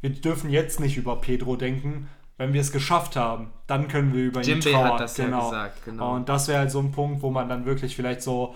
Wir 0.00 0.10
dürfen 0.10 0.50
jetzt 0.50 0.80
nicht 0.80 0.96
über 0.96 1.20
Pedro 1.20 1.56
denken. 1.56 2.08
Wenn 2.36 2.52
wir 2.52 2.60
es 2.60 2.72
geschafft 2.72 3.14
haben, 3.14 3.52
dann 3.68 3.86
können 3.86 4.12
wir 4.12 4.24
über 4.24 4.40
ihn 4.40 4.46
Jinbei 4.60 4.72
trauern. 4.72 4.92
hat 4.94 5.00
das 5.00 5.16
ja 5.16 5.26
gesagt, 5.26 5.84
genau. 5.84 6.14
Und 6.16 6.28
das 6.28 6.48
wäre 6.48 6.58
halt 6.58 6.70
so 6.72 6.80
ein 6.80 6.90
Punkt, 6.90 7.22
wo 7.22 7.30
man 7.30 7.48
dann 7.48 7.64
wirklich 7.64 7.94
vielleicht 7.94 8.22
so 8.22 8.54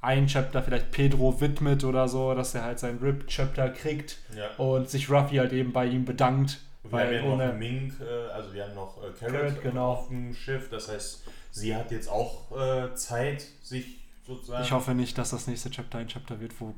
ein 0.00 0.26
Chapter 0.26 0.62
vielleicht 0.62 0.90
Pedro 0.90 1.40
widmet 1.40 1.84
oder 1.84 2.08
so, 2.08 2.34
dass 2.34 2.54
er 2.54 2.64
halt 2.64 2.78
sein 2.80 2.98
Rip-Chapter 3.00 3.68
kriegt 3.68 4.18
Ja. 4.36 4.48
und 4.64 4.88
sich 4.90 5.08
Ruffy 5.10 5.36
halt 5.36 5.52
eben 5.52 5.72
bei 5.72 5.86
ihm 5.86 6.04
bedankt. 6.04 6.58
Wir 6.82 6.92
Weil 6.92 7.06
haben 7.06 7.14
ja 7.14 7.22
noch 7.22 7.32
ohne, 7.34 7.52
Mink, 7.52 7.92
äh, 8.00 8.32
also 8.32 8.52
wir 8.52 8.64
haben 8.64 8.74
noch 8.74 8.96
äh, 8.98 9.10
Carrot, 9.18 9.32
Carrot, 9.40 9.62
genau. 9.62 9.92
auf 9.92 10.08
dem 10.08 10.34
Schiff. 10.34 10.68
Das 10.70 10.88
heißt, 10.88 11.22
sie 11.52 11.76
hat 11.76 11.90
jetzt 11.92 12.08
auch 12.10 12.50
äh, 12.58 12.94
Zeit, 12.94 13.44
sich 13.62 13.99
sozusagen. 14.34 14.64
Ich 14.64 14.72
hoffe 14.72 14.94
nicht, 14.94 15.16
dass 15.18 15.30
das 15.30 15.46
nächste 15.46 15.70
Chapter 15.70 15.98
ein 15.98 16.08
Chapter 16.08 16.40
wird, 16.40 16.52
wo 16.60 16.74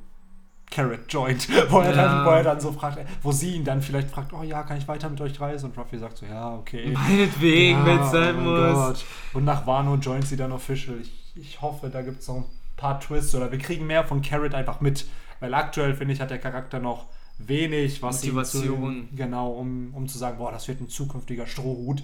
Carrot 0.71 1.01
joint, 1.09 1.49
wo 1.71 1.81
er, 1.81 1.95
Ja. 1.95 2.03
dann, 2.03 2.27
wo 2.27 2.31
er 2.31 2.43
dann 2.43 2.61
so 2.61 2.73
fragt, 2.73 2.99
wo 3.23 3.31
sie 3.31 3.57
ihn 3.57 3.65
dann 3.65 3.83
vielleicht 3.83 4.11
fragt, 4.11 4.33
oh 4.33 4.43
ja, 4.43 4.63
kann 4.63 4.79
ich 4.79 4.89
weiter 4.89 5.09
mit 5.11 5.21
euch 5.21 5.39
reisen? 5.41 5.71
Und 5.71 5.79
Ruffy 5.79 5.99
sagt 5.99 6.19
so, 6.19 6.27
ja, 6.27 6.55
okay. 6.55 6.91
Meinetwegen, 6.93 7.81
ja, 7.81 7.87
wenn 7.87 8.01
es 8.01 8.11
sein 8.11 8.37
oh 8.39 8.41
muss. 8.41 8.75
Gott. 8.75 9.05
Und 9.35 9.45
nach 9.45 9.67
Wano 9.67 9.97
joint 9.97 10.27
sie 10.27 10.37
dann 10.37 10.53
official. 10.53 10.97
Ich, 11.01 11.13
ich 11.37 11.61
hoffe, 11.61 11.91
da 11.91 12.03
gibt 12.03 12.21
es 12.23 12.29
noch 12.29 12.37
ein 12.37 12.45
paar 12.77 12.99
Twists 13.01 13.35
oder 13.35 13.53
wir 13.53 13.59
kriegen 13.59 13.87
mehr 13.87 14.05
von 14.05 14.23
Carrot 14.23 14.55
einfach 14.55 14.81
mit. 14.81 15.07
Weil 15.41 15.53
aktuell, 15.55 15.95
finde 15.95 16.15
ich, 16.15 16.21
hat 16.21 16.31
der 16.31 16.39
Charakter 16.39 16.79
noch 16.79 17.07
wenig, 17.39 18.03
was 18.03 18.23
Motivation. 18.23 19.09
Zu, 19.11 19.17
genau, 19.17 19.51
um, 19.53 19.93
um 19.95 20.09
zu 20.09 20.17
sagen, 20.19 20.39
boah, 20.39 20.53
das 20.53 20.69
wird 20.69 20.81
ein 20.81 20.89
zukünftiger 20.89 21.47
Strohhut. 21.47 22.03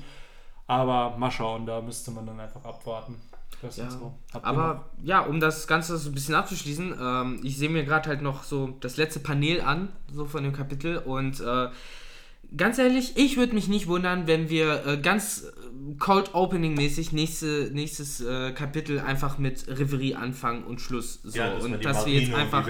Aber 0.69 1.17
mal 1.17 1.31
schauen, 1.31 1.67
da 1.67 1.81
müsste 1.81 2.11
man 2.13 2.27
dann 2.27 2.39
einfach 2.39 2.65
abwarten. 2.65 3.17
Das 3.63 3.77
Ja. 3.77 3.91
so. 3.91 4.15
Aber 4.43 4.85
ja, 5.03 5.23
um 5.23 5.41
das 5.41 5.67
Ganze 5.67 5.97
so 5.97 6.11
ein 6.11 6.15
bisschen 6.15 6.37
abzuschließen, 6.37 6.95
ähm, 7.01 7.41
ich 7.43 7.59
sehe 7.59 7.69
mir 7.69 7.85
gerade 7.85 8.09
halt 8.09 8.23
noch 8.23 8.45
so 8.45 8.77
das 8.81 8.97
letzte 8.97 9.19
Panel 9.19 9.63
an, 9.63 9.89
so 10.13 10.27
von 10.27 10.45
dem 10.45 10.53
Kapitel 10.53 10.99
und 10.99 11.41
äh, 11.41 11.69
ganz 12.57 12.79
ehrlich, 12.79 13.17
ich 13.17 13.37
würde 13.37 13.55
mich 13.55 13.69
nicht 13.69 13.87
wundern, 13.87 14.27
wenn 14.27 14.49
wir 14.49 14.87
äh, 14.87 14.97
ganz 14.99 15.45
äh, 15.45 15.59
Cold 15.99 16.35
Opening 16.35 16.75
mäßig 16.75 17.13
nächste, 17.13 17.71
nächstes 17.73 18.21
äh, 18.21 18.53
Kapitel 18.53 19.01
einfach 19.01 19.39
mit 19.39 19.67
Reverie 19.69 20.15
anfangen 20.15 20.65
und 20.65 20.81
Schluss. 20.81 21.21
So. 21.23 21.39
ja, 21.39 21.55
dass 21.55 21.65
und 21.65 21.85
dass 21.85 22.05
wir 22.07 22.13
Marine 22.13 22.21
jetzt 22.21 22.35
und 22.35 22.41
einfach 22.41 22.69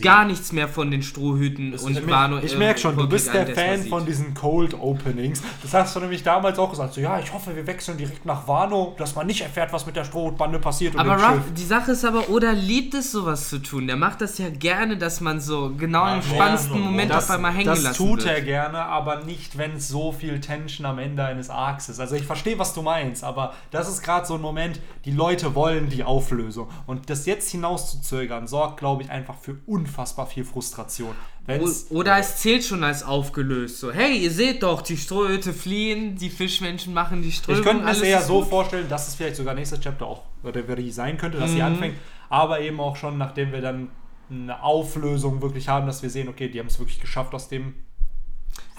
gar 0.00 0.24
nichts 0.24 0.52
mehr 0.52 0.68
von 0.68 0.90
den 0.90 1.02
Strohhüten 1.02 1.72
Das 1.72 1.82
und 1.82 2.08
Wano. 2.08 2.38
Ich 2.38 2.54
äh, 2.54 2.58
merke 2.58 2.80
schon, 2.80 2.96
du 2.96 3.08
bist 3.08 3.32
der 3.32 3.46
Fan 3.46 3.84
von 3.84 4.04
diesen 4.06 4.34
Cold 4.34 4.74
Openings. 4.74 5.42
Das 5.62 5.74
hast 5.74 5.94
du 5.94 6.00
nämlich 6.00 6.22
damals 6.22 6.58
auch 6.58 6.70
gesagt. 6.70 6.94
So, 6.94 7.00
ja, 7.00 7.20
ich 7.20 7.32
hoffe, 7.32 7.54
wir 7.54 7.66
wechseln 7.66 7.96
direkt 7.96 8.24
nach 8.26 8.48
Wano, 8.48 8.94
dass 8.98 9.14
man 9.14 9.26
nicht 9.26 9.42
erfährt, 9.42 9.72
was 9.72 9.86
mit 9.86 9.94
der 9.96 10.04
Strohbande 10.04 10.58
passiert. 10.58 10.94
und 10.94 11.00
Aber 11.00 11.14
Ruff, 11.14 11.42
die 11.56 11.64
Sache 11.64 11.92
ist 11.92 12.04
aber, 12.04 12.28
Oda 12.28 12.50
liebt 12.52 12.94
es, 12.94 13.12
sowas 13.12 13.48
zu 13.48 13.58
tun. 13.60 13.86
Der 13.86 13.96
macht 13.96 14.20
das 14.20 14.38
ja 14.38 14.48
gerne, 14.50 14.96
dass 14.96 15.20
man 15.20 15.40
so 15.40 15.72
genau 15.76 16.06
Ja, 16.06 16.16
im 16.16 16.22
spannendsten 16.22 16.80
Moment 16.80 17.10
das, 17.12 17.24
auf 17.24 17.36
einmal 17.36 17.52
hängen 17.52 17.66
das 17.66 17.82
lassen 17.82 17.96
tut 17.96 18.24
wird. 18.24 18.36
er 18.36 18.40
gerne, 18.42 18.81
aber 18.86 19.24
nicht, 19.24 19.58
wenn 19.58 19.72
es 19.76 19.88
so 19.88 20.12
viel 20.12 20.40
Tension 20.40 20.86
am 20.86 20.98
Ende 20.98 21.24
eines 21.24 21.50
Arcs 21.50 21.88
ist. 21.88 22.00
Also 22.00 22.14
ich 22.16 22.24
verstehe, 22.24 22.58
was 22.58 22.74
du 22.74 22.82
meinst, 22.82 23.24
aber 23.24 23.54
das 23.70 23.88
ist 23.88 24.02
gerade 24.02 24.26
so 24.26 24.34
ein 24.34 24.40
Moment, 24.40 24.80
die 25.04 25.10
Leute 25.12 25.54
wollen 25.54 25.88
die 25.88 26.04
Auflösung. 26.04 26.68
Und 26.86 27.10
das 27.10 27.26
jetzt 27.26 27.50
hinauszuzögern, 27.50 28.46
sorgt, 28.46 28.78
glaube 28.78 29.02
ich, 29.02 29.10
einfach 29.10 29.36
für 29.36 29.56
unfassbar 29.66 30.26
viel 30.26 30.44
Frustration. 30.44 31.14
Wenn's, 31.44 31.86
Oder 31.90 32.18
es 32.18 32.36
zählt 32.36 32.64
schon 32.64 32.84
als 32.84 33.02
aufgelöst. 33.02 33.80
So, 33.80 33.90
hey, 33.90 34.16
ihr 34.16 34.30
seht 34.30 34.62
doch, 34.62 34.80
die 34.82 34.96
Strohhüte 34.96 35.52
fliehen, 35.52 36.14
die 36.16 36.30
Fischmenschen 36.30 36.94
machen 36.94 37.20
die 37.22 37.32
Strömung. 37.32 37.60
Ich 37.60 37.66
könnte 37.66 37.82
mir 37.84 37.90
das 37.90 38.00
eher 38.00 38.22
so 38.22 38.42
vorstellen, 38.42 38.88
dass 38.88 39.08
es 39.08 39.16
vielleicht 39.16 39.36
sogar 39.36 39.54
nächstes 39.54 39.80
Chapter 39.80 40.06
auch 40.06 40.22
Reverie 40.44 40.92
sein 40.92 41.18
könnte, 41.18 41.38
dass 41.38 41.50
sie 41.50 41.56
Mhm. 41.56 41.62
anfängt. 41.62 41.96
aber 42.28 42.60
eben 42.60 42.80
auch 42.80 42.96
schon, 42.96 43.18
nachdem 43.18 43.52
wir 43.52 43.60
dann 43.60 43.90
eine 44.30 44.62
Auflösung 44.62 45.42
wirklich 45.42 45.68
haben, 45.68 45.86
dass 45.86 46.02
wir 46.02 46.08
sehen, 46.08 46.28
okay, 46.28 46.48
die 46.48 46.58
haben 46.60 46.68
es 46.68 46.78
wirklich 46.78 47.00
geschafft 47.00 47.34
aus 47.34 47.48
dem 47.48 47.74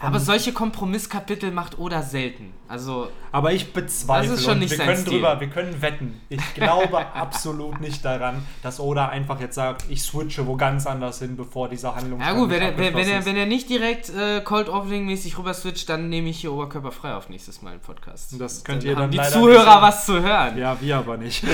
Aber 0.04 0.20
solche 0.20 0.54
Kompromisskapitel 0.54 1.52
macht 1.52 1.80
Oda 1.80 2.02
selten. 2.02 2.54
Also, 2.68 3.10
Aber 3.32 3.54
ich 3.54 3.74
bezweifle, 3.74 4.30
Das 4.30 4.40
ist 4.40 4.46
schon 4.46 4.60
nicht 4.60 4.72
wir 4.72 4.78
sein 4.78 4.88
können 4.88 5.02
Stil. 5.02 5.14
drüber, 5.14 5.40
wir 5.40 5.50
können 5.50 5.82
wetten. 5.82 6.22
Ich 6.30 6.54
glaube 6.54 7.06
absolut 7.16 7.80
nicht 7.80 8.04
daran, 8.04 8.46
dass 8.62 8.80
Oda 8.80 9.10
einfach 9.10 9.40
jetzt 9.40 9.56
sagt, 9.56 9.86
ich 9.90 10.02
switche 10.02 10.46
wo 10.48 10.56
ganz 10.56 10.88
anders 10.88 11.20
hin, 11.20 11.38
bevor 11.38 11.70
diese 11.70 11.96
Handlung 11.96 12.20
ja 12.20 12.34
gut, 12.34 12.50
wenn 12.50 12.62
er, 12.62 12.78
wenn, 12.78 12.94
wenn, 12.94 13.08
er, 13.08 13.26
wenn 13.26 13.38
er 13.38 13.46
nicht 13.46 13.70
direkt 13.70 14.10
äh, 14.10 14.42
Cold 14.42 14.70
Opening 14.70 15.06
mäßig 15.06 15.38
rüber 15.38 15.54
switcht, 15.54 15.88
dann 15.90 16.10
nehme 16.10 16.30
ich 16.30 16.42
hier 16.42 16.52
oberkörperfrei 16.52 17.16
auf 17.16 17.30
nächstes 17.30 17.62
Mal 17.62 17.74
im 17.74 17.80
Podcast. 17.80 18.36
Das 18.40 18.64
könnt 18.64 18.84
dann 18.84 18.90
ihr 18.90 18.96
dann 18.96 19.12
die 19.12 19.22
Zuhörer 19.22 19.82
was 19.82 20.06
zu 20.06 20.22
hören. 20.22 20.58
Ja, 20.58 20.78
wir 20.80 20.98
aber 20.98 21.18
nicht. 21.18 21.44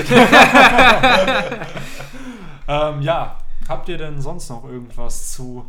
ähm, 2.68 3.02
ja, 3.02 3.36
habt 3.68 3.88
ihr 3.88 3.98
denn 3.98 4.20
sonst 4.20 4.48
noch 4.50 4.64
irgendwas 4.64 5.32
zu 5.32 5.66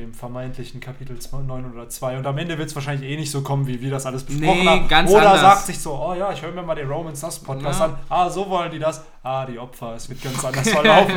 dem 0.00 0.14
vermeintlichen 0.14 0.80
Kapitel 0.80 1.16
902? 1.18 2.18
Und 2.18 2.26
am 2.26 2.38
Ende 2.38 2.56
wird 2.58 2.68
es 2.68 2.74
wahrscheinlich 2.74 3.10
eh 3.10 3.16
nicht 3.16 3.30
so 3.30 3.42
kommen, 3.42 3.66
wie 3.66 3.80
wir 3.80 3.90
das 3.90 4.06
alles 4.06 4.24
besprochen 4.24 4.60
Nee, 4.60 4.66
haben. 4.66 4.88
ganz 4.88 5.10
Oder 5.10 5.26
anders. 5.32 5.40
sagt 5.40 5.66
sich 5.66 5.78
so, 5.78 5.94
oh 5.94 6.14
ja, 6.14 6.32
ich 6.32 6.40
höre 6.42 6.52
mir 6.52 6.62
mal 6.62 6.74
den 6.74 6.88
Romans 6.88 7.20
das 7.20 7.38
Podcast 7.38 7.80
Ja. 7.80 7.86
an. 7.86 7.98
Ah, 8.08 8.30
so 8.30 8.48
wollen 8.48 8.70
die 8.70 8.78
das. 8.78 9.04
Ah, 9.22 9.44
die 9.46 9.58
Opfer, 9.58 9.94
es 9.94 10.08
wird 10.08 10.22
ganz 10.22 10.44
anders 10.44 10.68
verlaufen. 10.70 11.14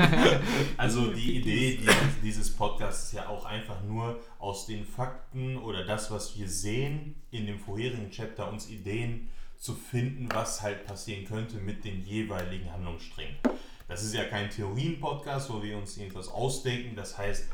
Also 0.77 1.11
die 1.11 1.37
Idee 1.37 1.77
dieses, 1.77 1.95
dieses 2.23 2.55
Podcasts 2.55 3.05
ist 3.05 3.13
ja 3.13 3.27
auch 3.29 3.45
einfach 3.45 3.81
nur 3.87 4.19
aus 4.39 4.65
den 4.65 4.85
Fakten 4.85 5.57
oder 5.57 5.85
das, 5.85 6.11
was 6.11 6.37
wir 6.37 6.47
sehen 6.49 7.15
in 7.31 7.45
dem 7.45 7.59
vorherigen 7.59 8.09
Chapter, 8.11 8.51
uns 8.51 8.69
Ideen 8.69 9.29
zu 9.57 9.75
finden, 9.75 10.27
was 10.33 10.61
halt 10.61 10.85
passieren 10.87 11.23
könnte 11.25 11.57
mit 11.57 11.85
den 11.85 12.01
jeweiligen 12.03 12.71
Handlungssträngen. 12.73 13.35
Das 13.87 14.03
ist 14.03 14.15
ja 14.15 14.23
kein 14.23 14.49
Theorien-Podcast, 14.49 15.51
wo 15.51 15.61
wir 15.61 15.77
uns 15.77 15.97
irgendwas 15.97 16.29
ausdenken. 16.29 16.95
Das 16.95 17.17
heißt, 17.17 17.45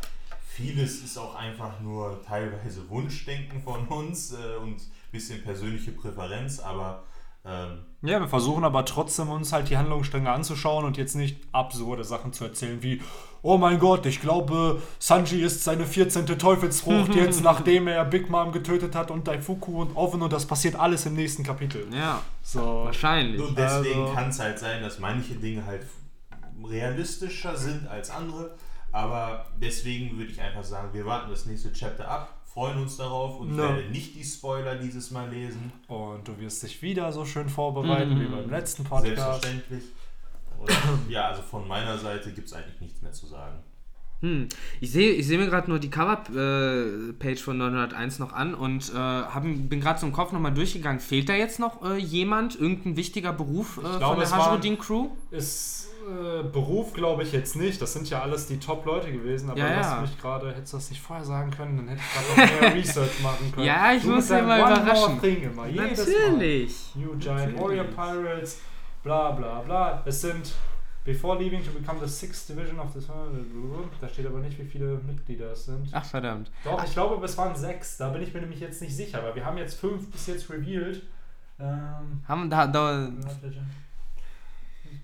vieles 0.58 1.04
ist 1.04 1.18
auch 1.18 1.36
einfach 1.36 1.80
nur 1.82 2.22
teilweise 2.26 2.90
Wunschdenken 2.90 3.62
von 3.62 3.88
uns 3.88 4.34
äh, 4.34 4.58
und 4.62 4.78
ein 4.78 5.12
bisschen 5.12 5.44
persönliche 5.44 5.92
Präferenz, 5.92 6.60
aber 6.60 7.04
ähm, 7.46 7.86
Ja, 8.02 8.20
wir 8.20 8.28
versuchen 8.28 8.64
aber 8.64 8.84
trotzdem 8.84 9.30
uns 9.30 9.54
halt 9.54 9.70
die 9.70 9.78
Handlungsstränge 9.78 10.32
anzuschauen 10.32 10.84
und 10.84 10.98
jetzt 10.98 11.16
nicht 11.16 11.38
absurde 11.52 12.04
Sachen 12.04 12.34
zu 12.34 12.44
erzählen 12.46 12.82
wie, 12.82 13.02
oh 13.44 13.58
mein 13.60 13.78
Gott, 13.78 14.06
ich 14.08 14.20
glaube, 14.20 14.82
Sanji 15.00 15.42
ist 15.44 15.64
seine 15.64 15.86
14. 15.86 16.26
Teufelsfrucht 16.26 17.14
jetzt, 17.24 17.44
nachdem 17.44 17.88
er 17.88 18.04
Big 18.04 18.30
Mom 18.30 18.52
getötet 18.52 18.96
hat 18.96 19.12
und 19.12 19.28
Daifuku 19.28 19.80
und 19.82 19.96
Oven 19.96 20.24
und 20.24 20.34
das 20.34 20.48
passiert 20.48 20.76
alles 20.76 21.06
im 21.06 21.14
nächsten 21.14 21.44
Kapitel. 21.44 21.88
Ja, 21.94 22.22
So. 22.42 22.86
wahrscheinlich. 22.86 23.38
Nur 23.40 23.54
deswegen 23.54 24.02
Also- 24.02 24.14
kann 24.16 24.30
es 24.30 24.40
halt 24.40 24.58
sein, 24.58 24.82
dass 24.82 24.98
manche 25.00 25.36
Dinge 25.36 25.64
halt 25.68 25.84
realistischer 26.64 27.56
sind 27.56 27.88
als 27.88 28.10
andere. 28.10 28.56
Aber 28.98 29.46
deswegen 29.62 30.18
würde 30.18 30.32
ich 30.32 30.42
einfach 30.42 30.64
sagen, 30.64 30.92
wir 30.92 31.06
warten 31.06 31.30
das 31.30 31.46
nächste 31.46 31.72
Chapter 31.72 32.08
ab, 32.08 32.42
freuen 32.46 32.80
uns 32.80 32.98
darauf 32.98 33.40
und 33.40 33.52
ich 33.52 33.58
werde 33.58 33.84
nicht 33.92 34.16
die 34.16 34.24
Spoiler 34.24 34.76
dieses 34.76 35.12
Mal 35.12 35.30
lesen. 35.30 35.72
Und 35.88 36.28
du 36.28 36.40
wirst 36.40 36.64
dich 36.64 36.82
wieder 36.82 37.12
so 37.12 37.24
schön 37.24 37.48
vorbereiten 37.48 38.16
Mhm. 38.16 38.22
wie 38.22 38.26
beim 38.26 38.50
letzten 38.50 38.84
Podcast. 38.84 39.16
Selbstverständlich. 39.16 39.84
Und 40.58 40.72
ja, 41.12 41.28
also 41.28 41.44
von 41.44 41.68
meiner 41.68 41.96
Seite 42.00 42.32
gibt 42.34 42.48
es 42.48 42.54
eigentlich 42.54 42.82
nichts 42.82 43.02
mehr 43.04 43.12
zu 43.12 43.28
sagen. 43.28 43.60
Hm. 44.22 44.48
Ich 44.82 44.92
sehe 44.92 45.12
ich 45.12 45.28
seh 45.28 45.38
mir 45.38 45.46
gerade 45.46 45.70
nur 45.70 45.80
die 45.80 45.90
Cover-Page 45.90 47.42
von 47.42 47.58
901 47.58 48.20
noch 48.20 48.34
an 48.34 48.56
und 48.56 48.92
äh, 48.92 48.96
hab, 48.96 49.44
bin 49.44 49.80
gerade 49.80 50.00
so 50.00 50.08
im 50.08 50.14
Kopf 50.14 50.32
nochmal 50.32 50.54
durchgegangen. 50.54 51.00
Fehlt 51.00 51.30
da 51.30 51.34
jetzt 51.34 51.60
noch 51.60 51.84
äh, 51.84 51.98
jemand, 51.98 52.60
irgendein 52.60 52.96
wichtiger 52.98 53.32
Beruf 53.32 53.78
äh, 53.78 53.82
glaube, 53.82 54.00
von 54.00 54.20
der 54.20 54.32
Hajrodin-Crew? 54.32 55.10
Ist 55.30 55.90
äh, 56.08 56.44
Beruf, 56.44 56.94
glaube 56.94 57.24
ich, 57.24 57.32
jetzt 57.32 57.56
nicht. 57.56 57.82
Das 57.82 57.94
sind 57.94 58.10
ja 58.10 58.22
alles 58.22 58.48
die 58.48 58.60
Top-Leute 58.60 59.12
gewesen. 59.12 59.50
Aber 59.50 59.60
Ja, 59.60 59.68
du 59.68 59.74
ja. 59.74 59.84
hast 59.84 60.02
mich 60.02 60.22
gerade, 60.22 60.54
hättest 60.54 60.74
du 60.74 60.78
das 60.78 60.90
nicht 60.90 61.02
vorher 61.02 61.26
sagen 61.26 61.52
können, 61.52 61.78
dann 61.78 61.88
hätte 61.90 62.02
ich 62.02 62.36
gerade 62.36 62.52
noch 62.52 62.62
mehr 62.62 62.76
Research 62.82 63.22
machen 63.22 63.52
können. 63.52 63.68
Ja, 63.68 63.94
ich 63.94 64.04
du 64.04 64.10
muss 64.10 64.30
ja 64.30 64.42
mal 64.42 64.60
überraschen. 64.60 65.20
Immer. 65.22 65.68
Natürlich. 65.68 66.76
Mal. 66.96 67.04
New 67.04 67.18
Giant 67.18 67.56
Natürlich. 67.56 67.62
Warrior 67.62 67.84
Pirates, 67.84 68.60
bla 69.04 69.32
bla 69.32 69.60
bla. 69.62 70.02
Es 70.06 70.22
sind 70.22 70.54
Before 71.08 71.40
leaving 71.40 71.64
to 71.64 71.72
become 71.72 72.02
the 72.02 72.08
sixth 72.08 72.50
division 72.50 72.78
of 72.82 72.92
the 72.94 73.00
Da 74.02 74.10
steht 74.10 74.28
aber 74.28 74.40
nicht, 74.40 74.60
wie 74.60 74.66
viele 74.66 74.98
Mitglieder 74.98 75.54
es 75.54 75.64
sind. 75.64 75.88
Ach, 75.94 76.04
verdammt. 76.04 76.52
Doch, 76.66 76.84
ich 76.84 76.92
glaube, 76.92 77.24
es 77.24 77.38
waren 77.38 77.56
sechs. 77.56 77.96
Da 77.96 78.10
bin 78.10 78.22
ich 78.22 78.34
mir 78.34 78.42
nämlich 78.42 78.60
jetzt 78.60 78.82
nicht 78.82 78.94
sicher, 78.94 79.24
weil 79.24 79.34
wir 79.34 79.46
haben 79.46 79.58
jetzt 79.58 79.80
fünf 79.80 80.12
bis 80.12 80.28
jetzt 80.28 80.50
revealed. 80.50 81.02
Ähm, 81.62 82.22
Haben 82.28 82.50
da, 82.50 82.68
da, 82.68 83.10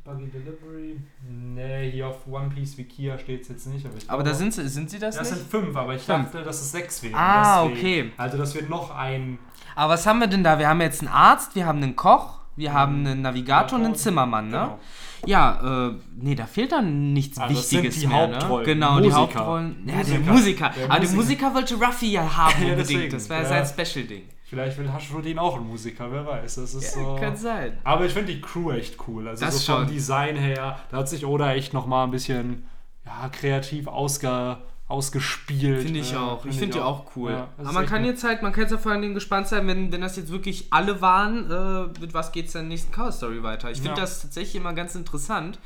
Buggy 0.04 0.28
Delivery. 0.28 1.00
Nee, 1.26 1.92
hier 1.92 2.10
auf 2.10 2.28
One 2.28 2.50
Piece 2.50 2.78
Wikia 2.78 3.18
steht 3.18 3.44
es 3.44 3.48
jetzt 3.48 3.68
nicht. 3.68 3.86
Aber, 3.86 3.96
aber 4.08 4.24
da 4.24 4.34
sind 4.34 4.54
sie, 4.54 4.68
sind 4.68 4.90
sie 4.90 5.00
das 5.00 5.16
Das 5.16 5.32
nicht? 5.32 5.40
sind 5.40 5.50
fünf, 5.50 5.76
aber 5.76 5.96
ich 5.96 6.02
Fünf. 6.02 6.32
dachte, 6.32 6.44
dass 6.44 6.60
es 6.62 6.72
sechs 6.74 7.02
wären. 7.02 7.16
Ah, 7.16 7.64
Deswegen. 7.64 7.80
okay. 7.80 8.12
Also, 8.18 8.38
das 8.38 8.54
wird 8.56 8.70
noch 8.70 8.94
ein. 8.94 9.40
Aber 9.76 9.94
was 9.94 10.06
haben 10.06 10.20
wir 10.20 10.28
denn 10.28 10.44
da? 10.44 10.60
Wir 10.60 10.68
haben 10.68 10.82
jetzt 10.82 11.00
einen 11.02 11.08
Arzt, 11.08 11.56
wir 11.56 11.66
haben 11.66 11.82
einen 11.82 11.96
Koch, 11.96 12.40
wir 12.56 12.74
haben 12.74 13.06
einen 13.06 13.22
Navigator 13.22 13.78
und 13.78 13.86
einen 13.86 13.94
Genau. 13.94 14.04
Zimmermann, 14.04 14.48
ne? 14.50 14.58
Genau. 14.58 14.80
Ja, 15.26 15.88
äh, 15.88 15.94
nee, 16.18 16.36
da 16.36 16.46
fehlt 16.46 16.74
dann 16.74 17.14
nichts 17.14 17.38
Also 17.38 17.56
Wichtiges 17.56 18.00
die 18.00 18.08
mehr, 18.08 18.28
ne? 18.28 18.62
Genau, 18.66 19.00
die 19.00 19.08
Musiker. 19.08 19.16
Hauptrollen. 19.40 19.84
Ja, 19.86 20.04
der 20.04 20.20
Musiker. 20.20 20.32
Musiker. 20.34 20.70
Der 20.76 20.84
Aber 20.92 21.00
der 21.00 21.00
Musiker. 21.00 21.16
Musiker 21.16 21.54
wollte 21.56 21.76
Ruffy 21.76 22.12
ja 22.12 22.38
haben 22.38 22.54
Ja, 22.62 22.70
unbedingt. 22.72 22.80
deswegen, 22.80 23.12
das 23.12 23.30
war 23.30 23.38
ja 23.38 23.44
ja. 23.44 23.66
sein 23.66 23.86
Special-Ding. 23.86 24.24
Vielleicht 24.44 24.78
will 24.78 24.92
Hashrodin 24.92 25.40
auch 25.40 25.56
ein 25.58 25.66
Musiker, 25.66 26.12
wer 26.12 26.26
weiß. 26.28 26.56
Das 26.56 26.74
ist 26.76 26.94
so. 26.94 27.16
kann 27.20 27.36
sein. 27.38 27.78
Aber 27.86 28.06
ich 28.06 28.12
finde 28.14 28.34
die 28.34 28.42
Crew 28.42 28.72
echt 28.72 28.98
cool. 29.08 29.28
Also 29.28 29.46
Das 29.46 29.66
so 29.66 29.74
vom 29.74 29.86
schon. 29.86 29.94
Design 29.94 30.36
her, 30.36 30.78
da 30.92 30.98
hat 30.98 31.10
sich 31.10 31.26
Oda 31.26 31.54
echt 31.54 31.74
nochmal 31.74 32.06
ein 32.06 32.12
bisschen 32.12 32.66
ja, 33.06 33.30
kreativ 33.30 33.88
ausge, 33.88 34.58
ausgespielt. 34.94 35.84
Finde 35.84 36.00
ich 36.00 36.14
Äh, 36.14 36.18
auch. 36.18 36.46
Ich 36.46 36.58
finde 36.58 36.76
die 36.76 36.82
auch 36.82 37.04
cool. 37.16 37.32
Ja, 37.32 37.48
Aber 37.58 37.72
man 37.74 37.86
kann 37.86 38.06
jetzt 38.06 38.24
halt, 38.24 38.42
man 38.42 38.52
kann 38.54 38.62
jetzt 38.64 38.72
ja 38.72 38.78
vor 38.78 38.92
allen 38.92 39.02
Dingen 39.02 39.14
gespannt 39.16 39.48
sein, 39.48 39.68
wenn, 39.68 39.92
wenn 39.92 40.02
das 40.02 40.16
jetzt 40.16 40.32
wirklich 40.32 40.68
alle 40.72 41.02
waren, 41.02 41.50
äh, 41.52 42.00
mit 42.00 42.14
was 42.14 42.32
geht 42.32 42.48
es 42.48 42.54
dann 42.54 42.64
in 42.64 42.70
der 42.70 42.76
nächsten 42.76 42.92
Cover 42.94 43.12
Story 43.12 43.42
weiter. 43.44 43.70
Ich 43.72 43.78
finde 43.78 43.92
Ja. 43.92 44.02
das 44.02 44.22
tatsächlich 44.22 44.56
immer 44.56 44.74
ganz 44.74 44.96
interessant. 44.96 45.60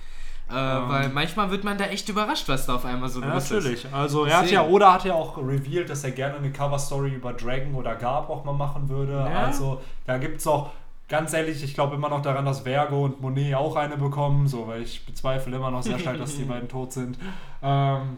Äh, 0.49 0.53
Ähm. 0.55 0.87
weil 0.89 1.09
manchmal 1.09 1.51
wird 1.51 1.65
man 1.65 1.77
da 1.77 1.83
echt 1.87 2.07
überrascht, 2.07 2.47
was 2.47 2.65
da 2.65 2.75
auf 2.75 2.85
einmal 2.85 3.09
so 3.09 3.19
Ja, 3.21 3.33
los 3.33 3.43
ist. 3.43 3.51
natürlich. 3.51 3.87
Also 3.93 4.23
er 4.23 4.37
hat 4.39 4.49
ja. 4.49 4.65
Oda 4.65 4.93
hat 4.93 5.03
ja 5.03 5.13
auch 5.13 5.37
revealed, 5.37 5.89
dass 5.89 6.05
er 6.05 6.11
gerne 6.11 6.37
eine 6.37 6.51
Cover-Story 6.51 7.09
über 7.15 7.33
Dragon 7.33 7.75
oder 7.75 7.95
Garb 7.95 8.29
auch 8.29 8.45
mal 8.45 8.53
machen 8.53 8.87
würde. 8.87 9.11
Ja. 9.11 9.45
Also 9.45 9.81
da 10.05 10.17
gibt 10.17 10.37
es 10.37 10.47
auch, 10.47 10.69
ganz 11.09 11.33
ehrlich, 11.33 11.61
ich 11.63 11.73
glaube 11.73 11.95
immer 11.95 12.07
noch 12.07 12.21
daran, 12.21 12.45
dass 12.45 12.61
Vergo 12.61 13.03
und 13.03 13.19
Monet 13.21 13.55
auch 13.55 13.75
eine 13.75 13.97
bekommen, 13.97 14.47
so, 14.47 14.67
weil 14.67 14.81
ich 14.83 15.05
bezweifle 15.05 15.53
immer 15.55 15.69
noch 15.71 15.83
sehr 15.83 15.99
stark, 15.99 16.17
dass 16.17 16.37
die 16.37 16.43
beiden 16.53 16.69
tot 16.69 16.93
sind. 16.93 17.17
Ähm, 17.61 18.17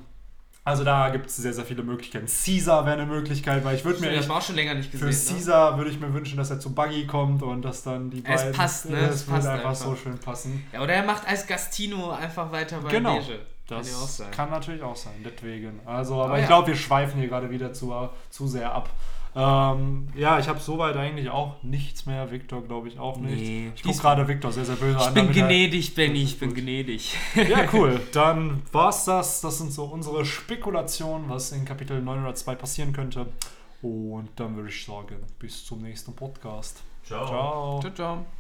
also 0.70 0.84
da 0.84 1.10
gibt 1.10 1.28
es 1.28 1.36
sehr, 1.36 1.54
sehr 1.54 1.66
viele 1.66 1.84
Möglichkeiten. 1.84 2.26
Caesar 2.28 2.86
wäre 2.86 2.96
eine 2.98 3.06
Möglichkeit, 3.06 3.64
weil 3.66 3.76
ich 3.76 3.84
würde 3.86 4.00
mir 4.00 4.12
wir 4.12 4.32
auch 4.36 4.42
schon 4.42 4.56
länger 4.56 4.74
nicht 4.76 4.92
für 4.92 5.06
gesehen. 5.06 5.34
ne? 5.36 5.40
Caesar 5.40 5.78
würde 5.78 5.92
ich 5.92 6.00
mir 6.00 6.14
wünschen, 6.14 6.38
dass 6.38 6.50
er 6.50 6.60
zu 6.60 6.74
Buggy 6.74 7.06
kommt 7.08 7.44
und 7.44 7.62
dass 7.64 7.84
dann 7.84 8.10
die 8.10 8.24
Es 8.26 8.42
beiden. 8.42 8.54
passt, 8.56 8.90
ne? 8.90 8.98
Es 8.98 9.16
Es 9.16 9.28
würde 9.28 9.38
einfach, 9.52 9.70
einfach. 9.70 9.76
so 9.76 9.96
schön 9.96 10.18
passen. 10.18 10.66
Ja, 10.72 10.82
oder 10.82 10.94
er 10.94 11.04
macht 11.04 11.28
als 11.28 11.46
Gastino 11.46 12.12
einfach 12.12 12.52
weiter 12.52 12.80
bei 12.82 12.90
Genau. 12.90 13.18
Beige. 13.18 13.40
Kann 13.68 13.78
Das 13.80 14.18
sein. 14.18 14.32
kann 14.32 14.50
natürlich 14.50 14.82
auch 14.82 14.96
sein, 14.96 15.14
deswegen. 15.24 15.80
Also, 15.86 16.16
aber 16.16 16.26
Aber 16.26 16.36
ich 16.38 16.42
ja. 16.42 16.48
glaube, 16.48 16.68
wir 16.70 16.76
schweifen 16.76 17.20
hier 17.20 17.30
gerade 17.30 17.52
wieder 17.52 17.72
zu, 17.72 17.94
zu 18.32 18.48
sehr 18.48 18.74
ab. 18.74 18.90
Ähm, 19.36 20.08
ja, 20.16 20.40
ich 20.40 20.48
habe 20.48 20.60
soweit 20.60 20.96
eigentlich 20.98 21.30
auch 21.30 21.62
nichts 21.64 22.06
mehr. 22.06 22.32
Victor, 22.32 22.62
glaube 22.64 22.88
ich, 22.88 22.98
auch 23.00 23.18
nicht. 23.18 23.40
Nee, 23.42 23.72
ich 23.76 23.84
gucke 23.84 23.98
gerade 24.00 24.28
Victor 24.28 24.52
sehr, 24.52 24.66
sehr 24.66 24.76
böse 24.76 24.98
Ich 24.98 25.06
an. 25.08 25.14
bin 25.14 25.26
damit 25.26 25.38
er- 25.38 25.48
gnädig, 25.48 25.96
Benny, 25.96 26.24
ich 26.24 26.40
bin 26.40 26.50
Gut. 26.50 26.60
gnädig. 26.60 27.16
Ja, 27.36 27.60
cool. 27.74 28.02
Dann 28.12 28.64
war's 28.72 29.06
das. 29.06 29.42
Das 29.42 29.60
sind 29.60 29.72
so 29.72 29.86
unsere 29.86 30.26
Spekulationen, 30.26 31.30
was 31.30 31.52
in 31.52 31.64
Kapitel 31.66 32.02
902 32.02 32.56
passieren 32.56 32.92
könnte. 32.94 33.28
Und 33.82 34.30
dann 34.36 34.56
würde 34.56 34.70
ich 34.70 34.84
sagen, 34.86 35.16
bis 35.38 35.64
zum 35.64 35.82
nächsten 35.84 36.14
Podcast. 36.16 36.82
Ciao. 37.04 37.26
Ciao. 37.28 37.80
Ciao, 37.82 37.94
ciao. 37.94 38.39